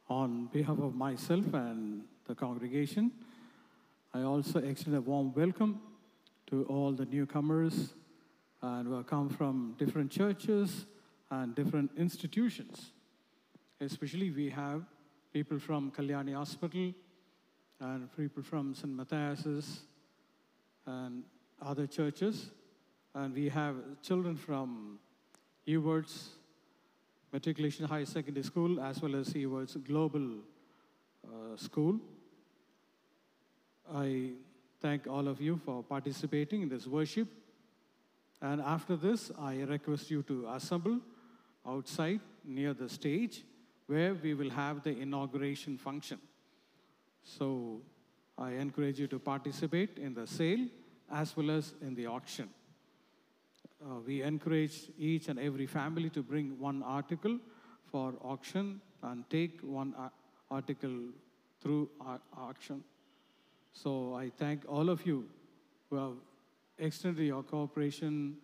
On 0.09 0.47
behalf 0.53 0.79
of 0.79 0.95
myself 0.95 1.53
and 1.53 2.05
the 2.27 2.35
congregation, 2.35 3.11
I 4.15 4.23
also 4.23 4.61
extend 4.61 4.95
a 4.95 5.01
warm 5.01 5.35
welcome 5.35 5.81
to 6.47 6.65
all 6.67 6.93
the 6.93 7.05
newcomers 7.05 7.95
and 8.63 8.87
who 8.87 9.03
come 9.03 9.29
from 9.29 9.75
different 9.79 10.13
churches 10.13 10.87
and 11.31 11.57
different 11.57 11.91
institutions. 11.97 12.93
Especially, 13.81 14.31
we 14.31 14.49
have 14.49 14.85
people 15.33 15.59
from 15.59 15.91
Kalyani 15.91 16.35
Hospital 16.35 16.95
and 17.81 18.17
people 18.17 18.45
from 18.45 18.77
St. 18.77 18.89
Matthias's 18.89 19.81
and 20.87 21.25
other 21.61 21.89
churches. 21.89 22.51
And 23.13 23.35
we 23.35 23.49
have 23.49 23.75
children 24.03 24.37
from 24.37 25.01
Ewards 25.67 26.29
Matriculation 27.37 27.85
High 27.85 28.05
Secondary 28.05 28.43
School 28.43 28.81
as 28.81 29.03
well 29.03 29.15
as 29.15 29.37
Ewards 29.37 29.77
Global 29.87 30.39
uh, 31.23 31.55
School. 31.57 32.01
I 33.95 34.31
thank 34.81 35.07
all 35.07 35.29
of 35.29 35.39
you 35.39 35.61
for 35.63 35.83
participating 35.83 36.63
in 36.63 36.71
this 36.71 36.87
worship. 36.87 37.29
And 38.41 38.63
after 38.63 38.97
this, 38.97 39.31
I 39.39 39.57
request 39.57 40.11
you 40.11 40.23
to 40.23 40.49
assemble 40.49 40.99
outside 41.69 42.21
near 42.43 42.73
the 42.73 42.89
stage 42.89 43.43
where 43.87 44.15
we 44.15 44.33
will 44.33 44.51
have 44.51 44.83
the 44.83 44.99
inauguration 44.99 45.77
function. 45.77 46.19
So 47.23 47.83
I 48.39 48.53
encourage 48.53 48.99
you 48.99 49.09
to 49.09 49.19
participate 49.19 49.99
in 49.99 50.15
the 50.15 50.27
sale 50.27 50.69
as 51.13 51.37
well 51.37 51.51
as 51.51 51.75
in 51.83 51.95
the 51.95 52.07
auction 52.07 52.49
uh, 53.85 54.01
we 54.07 54.23
encourage 54.23 54.91
each 54.99 55.29
and 55.29 55.39
every 55.39 55.67
family 55.67 56.11
to 56.11 56.23
bring 56.23 56.59
one 56.59 56.83
article 56.83 57.39
for 57.91 58.15
auction 58.23 58.81
and 59.03 59.29
take 59.31 59.61
one 59.61 59.95
article 60.51 61.11
through 61.61 61.89
auction. 62.37 62.83
So 63.73 64.15
I 64.15 64.31
thank 64.31 64.63
all 64.69 64.89
of 64.89 65.07
you 65.07 65.29
who 65.91 65.97
have 65.97 66.17
extended 66.79 67.27
your 67.27 67.43
cooperation, 67.43 68.37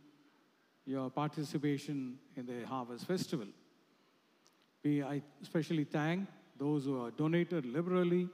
your 0.85 1.11
participation 1.11 2.19
in 2.37 2.47
the 2.47 2.67
Harvest 2.67 3.07
Festival. 3.07 3.47
We, 4.85 5.03
I 5.03 5.23
especially 5.41 5.85
thank 5.85 6.29
those 6.59 6.85
who 6.85 7.05
have 7.05 7.17
donated 7.17 7.65
liberally 7.67 8.29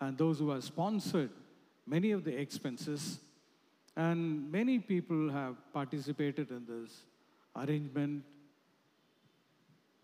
and 0.00 0.18
those 0.18 0.38
who 0.38 0.50
have 0.50 0.64
sponsored 0.64 1.30
many 1.86 2.10
of 2.10 2.24
the 2.24 2.36
expenses 2.36 3.20
and 3.96 4.50
many 4.50 4.78
people 4.78 5.30
have 5.30 5.56
participated 5.72 6.50
in 6.50 6.64
this 6.66 7.04
arrangement 7.56 8.24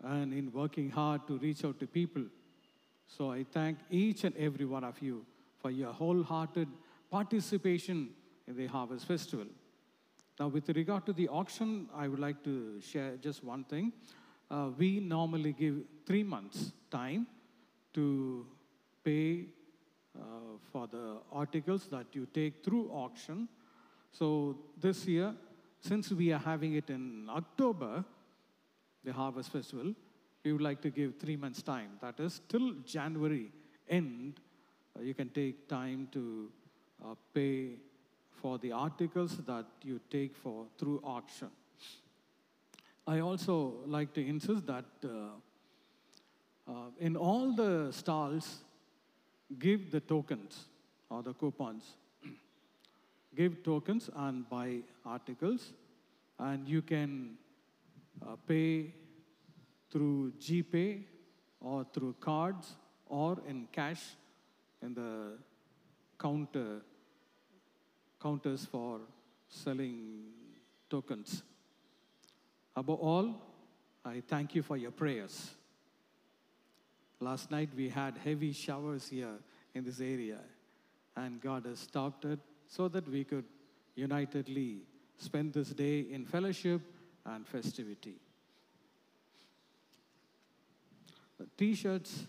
and 0.03 0.33
in 0.33 0.51
working 0.51 0.89
hard 0.89 1.27
to 1.27 1.37
reach 1.37 1.65
out 1.65 1.79
to 1.79 1.87
people. 1.87 2.23
So 3.05 3.31
I 3.31 3.43
thank 3.43 3.77
each 3.89 4.23
and 4.23 4.35
every 4.37 4.65
one 4.65 4.83
of 4.83 5.01
you 5.01 5.25
for 5.61 5.69
your 5.69 5.91
wholehearted 5.91 6.67
participation 7.09 8.09
in 8.47 8.55
the 8.55 8.67
Harvest 8.67 9.05
Festival. 9.05 9.47
Now, 10.39 10.47
with 10.47 10.69
regard 10.69 11.05
to 11.05 11.13
the 11.13 11.27
auction, 11.27 11.89
I 11.93 12.07
would 12.07 12.19
like 12.19 12.43
to 12.45 12.79
share 12.81 13.17
just 13.17 13.43
one 13.43 13.65
thing. 13.65 13.91
Uh, 14.49 14.69
we 14.77 14.99
normally 14.99 15.53
give 15.53 15.83
three 16.05 16.23
months' 16.23 16.71
time 16.89 17.27
to 17.93 18.47
pay 19.03 19.45
uh, 20.17 20.23
for 20.71 20.87
the 20.87 21.17
articles 21.31 21.87
that 21.91 22.07
you 22.13 22.25
take 22.33 22.63
through 22.63 22.89
auction 22.89 23.47
so 24.11 24.57
this 24.79 25.05
year, 25.07 25.33
since 25.79 26.11
we 26.11 26.31
are 26.31 26.39
having 26.39 26.73
it 26.73 26.89
in 26.89 27.27
October, 27.29 28.03
the 29.03 29.13
Harvest 29.13 29.51
Festival, 29.51 29.93
we 30.43 30.51
would 30.51 30.61
like 30.61 30.81
to 30.81 30.89
give 30.89 31.19
three 31.19 31.35
months' 31.35 31.61
time. 31.61 31.91
That 32.01 32.19
is, 32.19 32.41
till 32.47 32.73
January 32.85 33.51
end, 33.87 34.39
uh, 34.97 35.01
you 35.01 35.13
can 35.13 35.29
take 35.29 35.67
time 35.67 36.07
to 36.11 36.51
uh, 37.03 37.15
pay 37.33 37.77
for 38.41 38.57
the 38.57 38.71
articles 38.71 39.37
that 39.45 39.65
you 39.83 39.99
take 40.09 40.35
for 40.35 40.65
through 40.77 41.01
auction. 41.03 41.49
I 43.07 43.19
also 43.19 43.75
like 43.85 44.13
to 44.13 44.25
insist 44.25 44.65
that 44.67 44.85
uh, 45.03 45.09
uh, 46.67 46.73
in 46.99 47.15
all 47.15 47.53
the 47.53 47.91
stalls, 47.91 48.63
give 49.59 49.91
the 49.91 49.99
tokens 49.99 50.65
or 51.09 51.23
the 51.23 51.33
coupons. 51.33 51.97
Give 53.35 53.63
tokens 53.63 54.09
and 54.15 54.49
buy 54.49 54.79
articles, 55.05 55.73
and 56.39 56.67
you 56.67 56.81
can 56.81 57.37
uh, 58.21 58.35
pay 58.47 58.93
through 59.91 60.33
GPay 60.39 61.03
or 61.59 61.85
through 61.93 62.15
cards 62.19 62.75
or 63.07 63.37
in 63.47 63.67
cash 63.71 64.01
in 64.81 64.93
the 64.93 65.37
counter 66.19 66.81
counters 68.21 68.65
for 68.65 69.01
selling 69.47 70.25
tokens. 70.89 71.43
Above 72.75 72.99
all, 72.99 73.41
I 74.05 74.21
thank 74.27 74.55
you 74.55 74.61
for 74.61 74.77
your 74.77 74.91
prayers. 74.91 75.51
Last 77.19 77.51
night 77.51 77.69
we 77.75 77.89
had 77.89 78.17
heavy 78.23 78.53
showers 78.53 79.07
here 79.09 79.39
in 79.73 79.83
this 79.83 79.99
area, 79.99 80.39
and 81.15 81.41
God 81.41 81.65
has 81.65 81.79
stopped 81.79 82.25
it 82.25 82.39
so 82.71 82.87
that 82.87 83.07
we 83.09 83.25
could 83.25 83.43
unitedly 83.95 84.77
spend 85.17 85.53
this 85.53 85.69
day 85.71 86.05
in 86.09 86.25
fellowship 86.25 86.81
and 87.25 87.45
festivity. 87.45 88.15
T 91.57 91.75
shirts, 91.75 92.27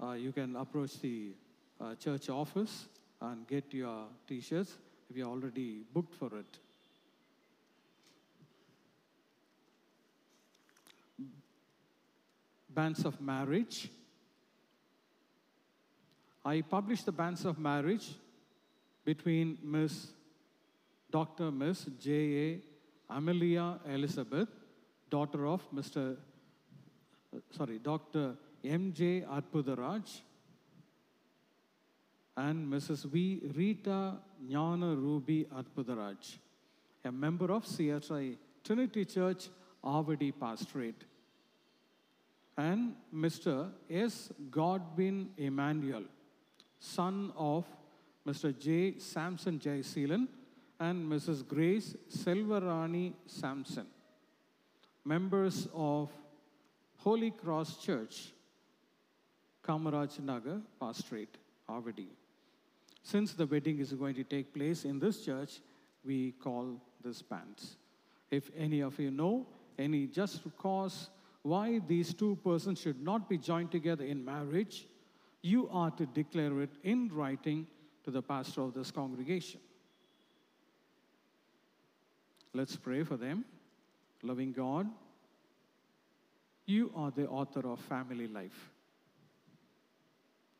uh, 0.00 0.12
you 0.12 0.30
can 0.30 0.54
approach 0.54 1.00
the 1.00 1.32
uh, 1.80 1.96
church 1.96 2.28
office 2.28 2.86
and 3.20 3.46
get 3.48 3.74
your 3.74 4.06
t 4.28 4.40
shirts 4.40 4.74
if 5.10 5.16
you're 5.16 5.28
already 5.28 5.82
booked 5.92 6.14
for 6.14 6.30
it. 6.38 6.58
Banns 12.68 13.04
of 13.04 13.20
marriage. 13.20 13.88
I 16.44 16.60
published 16.60 17.06
the 17.06 17.12
banns 17.12 17.44
of 17.44 17.58
marriage 17.58 18.14
between 19.04 19.58
Miss 19.62 20.08
Dr. 21.10 21.50
Miss 21.50 21.86
J. 22.00 22.10
A. 22.10 22.60
Amelia 23.14 23.78
Elizabeth, 23.86 24.48
daughter 25.10 25.46
of 25.46 25.62
Mr. 25.72 26.16
sorry, 27.50 27.78
Dr. 27.78 28.34
M. 28.64 28.92
J. 28.92 29.20
Arpudaraj, 29.22 30.20
and 32.36 32.72
Mrs. 32.72 33.04
V. 33.04 33.42
Rita 33.54 34.16
Jnana 34.48 34.96
Ruby 34.96 35.46
Arpudaraj, 35.54 36.38
a 37.04 37.12
member 37.12 37.52
of 37.52 37.64
CSI 37.64 38.36
Trinity 38.64 39.04
Church, 39.04 39.48
Avadi 39.84 40.32
Pastorate, 40.32 41.04
and 42.56 42.94
Mr. 43.14 43.70
S. 43.90 44.32
Godwin 44.50 45.30
Emmanuel, 45.36 46.04
son 46.80 47.32
of 47.36 47.66
Mr. 48.26 48.58
J. 48.58 48.98
Samson 48.98 49.58
J. 49.58 49.80
Seelan 49.80 50.28
and 50.80 51.10
Mrs. 51.10 51.46
Grace 51.46 51.94
Selvarani 52.10 53.12
Samson, 53.26 53.86
members 55.04 55.68
of 55.74 56.10
Holy 56.96 57.30
Cross 57.30 57.84
Church, 57.84 58.32
Kamaraj 59.62 60.18
Nagar 60.20 60.60
Pastorate, 60.80 61.36
Avadi. 61.68 62.08
Since 63.02 63.34
the 63.34 63.46
wedding 63.46 63.78
is 63.78 63.92
going 63.92 64.14
to 64.14 64.24
take 64.24 64.54
place 64.54 64.84
in 64.84 64.98
this 64.98 65.24
church, 65.24 65.60
we 66.04 66.32
call 66.32 66.80
this 67.02 67.20
banns. 67.20 67.76
If 68.30 68.50
any 68.56 68.80
of 68.80 68.98
you 68.98 69.10
know 69.10 69.46
any 69.78 70.06
just 70.06 70.40
cause 70.58 71.10
why 71.42 71.80
these 71.86 72.14
two 72.14 72.38
persons 72.42 72.80
should 72.80 73.02
not 73.02 73.28
be 73.28 73.36
joined 73.36 73.70
together 73.70 74.04
in 74.04 74.24
marriage, 74.24 74.86
you 75.42 75.68
are 75.70 75.90
to 75.90 76.06
declare 76.06 76.62
it 76.62 76.70
in 76.82 77.10
writing 77.12 77.66
to 78.04 78.10
the 78.10 78.22
pastor 78.22 78.62
of 78.62 78.74
this 78.74 78.90
congregation. 78.90 79.60
Let's 82.52 82.76
pray 82.76 83.02
for 83.02 83.16
them. 83.16 83.44
Loving 84.22 84.52
God, 84.52 84.88
you 86.66 86.92
are 86.94 87.10
the 87.10 87.26
author 87.26 87.68
of 87.68 87.80
family 87.80 88.26
life. 88.26 88.70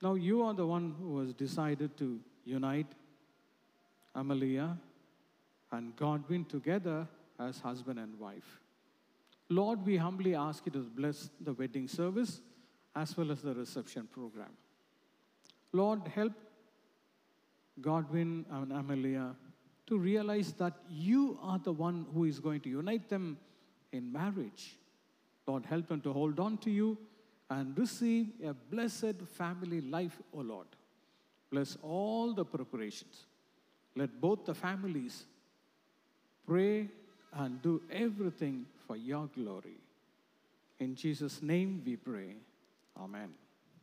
Now, 0.02 0.14
you 0.14 0.42
are 0.42 0.52
the 0.52 0.66
one 0.66 0.94
who 0.98 1.20
has 1.20 1.32
decided 1.32 1.96
to 1.98 2.20
unite 2.44 2.88
Amelia 4.14 4.76
and 5.72 5.96
Godwin 5.96 6.44
together 6.44 7.08
as 7.38 7.60
husband 7.60 7.98
and 7.98 8.18
wife. 8.18 8.60
Lord, 9.48 9.84
we 9.86 9.96
humbly 9.96 10.34
ask 10.34 10.66
you 10.66 10.72
to 10.72 10.80
bless 10.80 11.30
the 11.40 11.52
wedding 11.52 11.88
service 11.88 12.40
as 12.94 13.16
well 13.16 13.30
as 13.30 13.40
the 13.40 13.54
reception 13.54 14.06
program. 14.12 14.52
Lord, 15.72 16.06
help 16.08 16.32
Godwin 17.80 18.44
and 18.50 18.72
Amelia 18.72 19.34
to 19.86 19.98
realize 19.98 20.52
that 20.54 20.74
you 20.88 21.38
are 21.42 21.58
the 21.58 21.72
one 21.72 22.06
who 22.14 22.24
is 22.24 22.38
going 22.38 22.60
to 22.60 22.68
unite 22.68 23.08
them 23.08 23.36
in 23.92 24.12
marriage. 24.12 24.76
Lord, 25.46 25.66
help 25.66 25.88
them 25.88 26.00
to 26.02 26.12
hold 26.12 26.40
on 26.40 26.56
to 26.58 26.70
you 26.70 26.96
and 27.50 27.76
receive 27.78 28.28
a 28.42 28.54
blessed 28.54 29.20
family 29.36 29.80
life, 29.80 30.18
O 30.32 30.40
Lord. 30.40 30.66
Bless 31.50 31.76
all 31.82 32.32
the 32.32 32.44
preparations. 32.44 33.26
Let 33.94 34.20
both 34.20 34.44
the 34.44 34.54
families 34.54 35.24
pray 36.46 36.88
and 37.32 37.60
do 37.62 37.82
everything 37.92 38.66
for 38.86 38.96
your 38.96 39.28
glory. 39.34 39.78
In 40.78 40.94
Jesus' 40.94 41.42
name 41.42 41.82
we 41.84 41.96
pray. 41.96 42.34
Amen. 42.98 43.43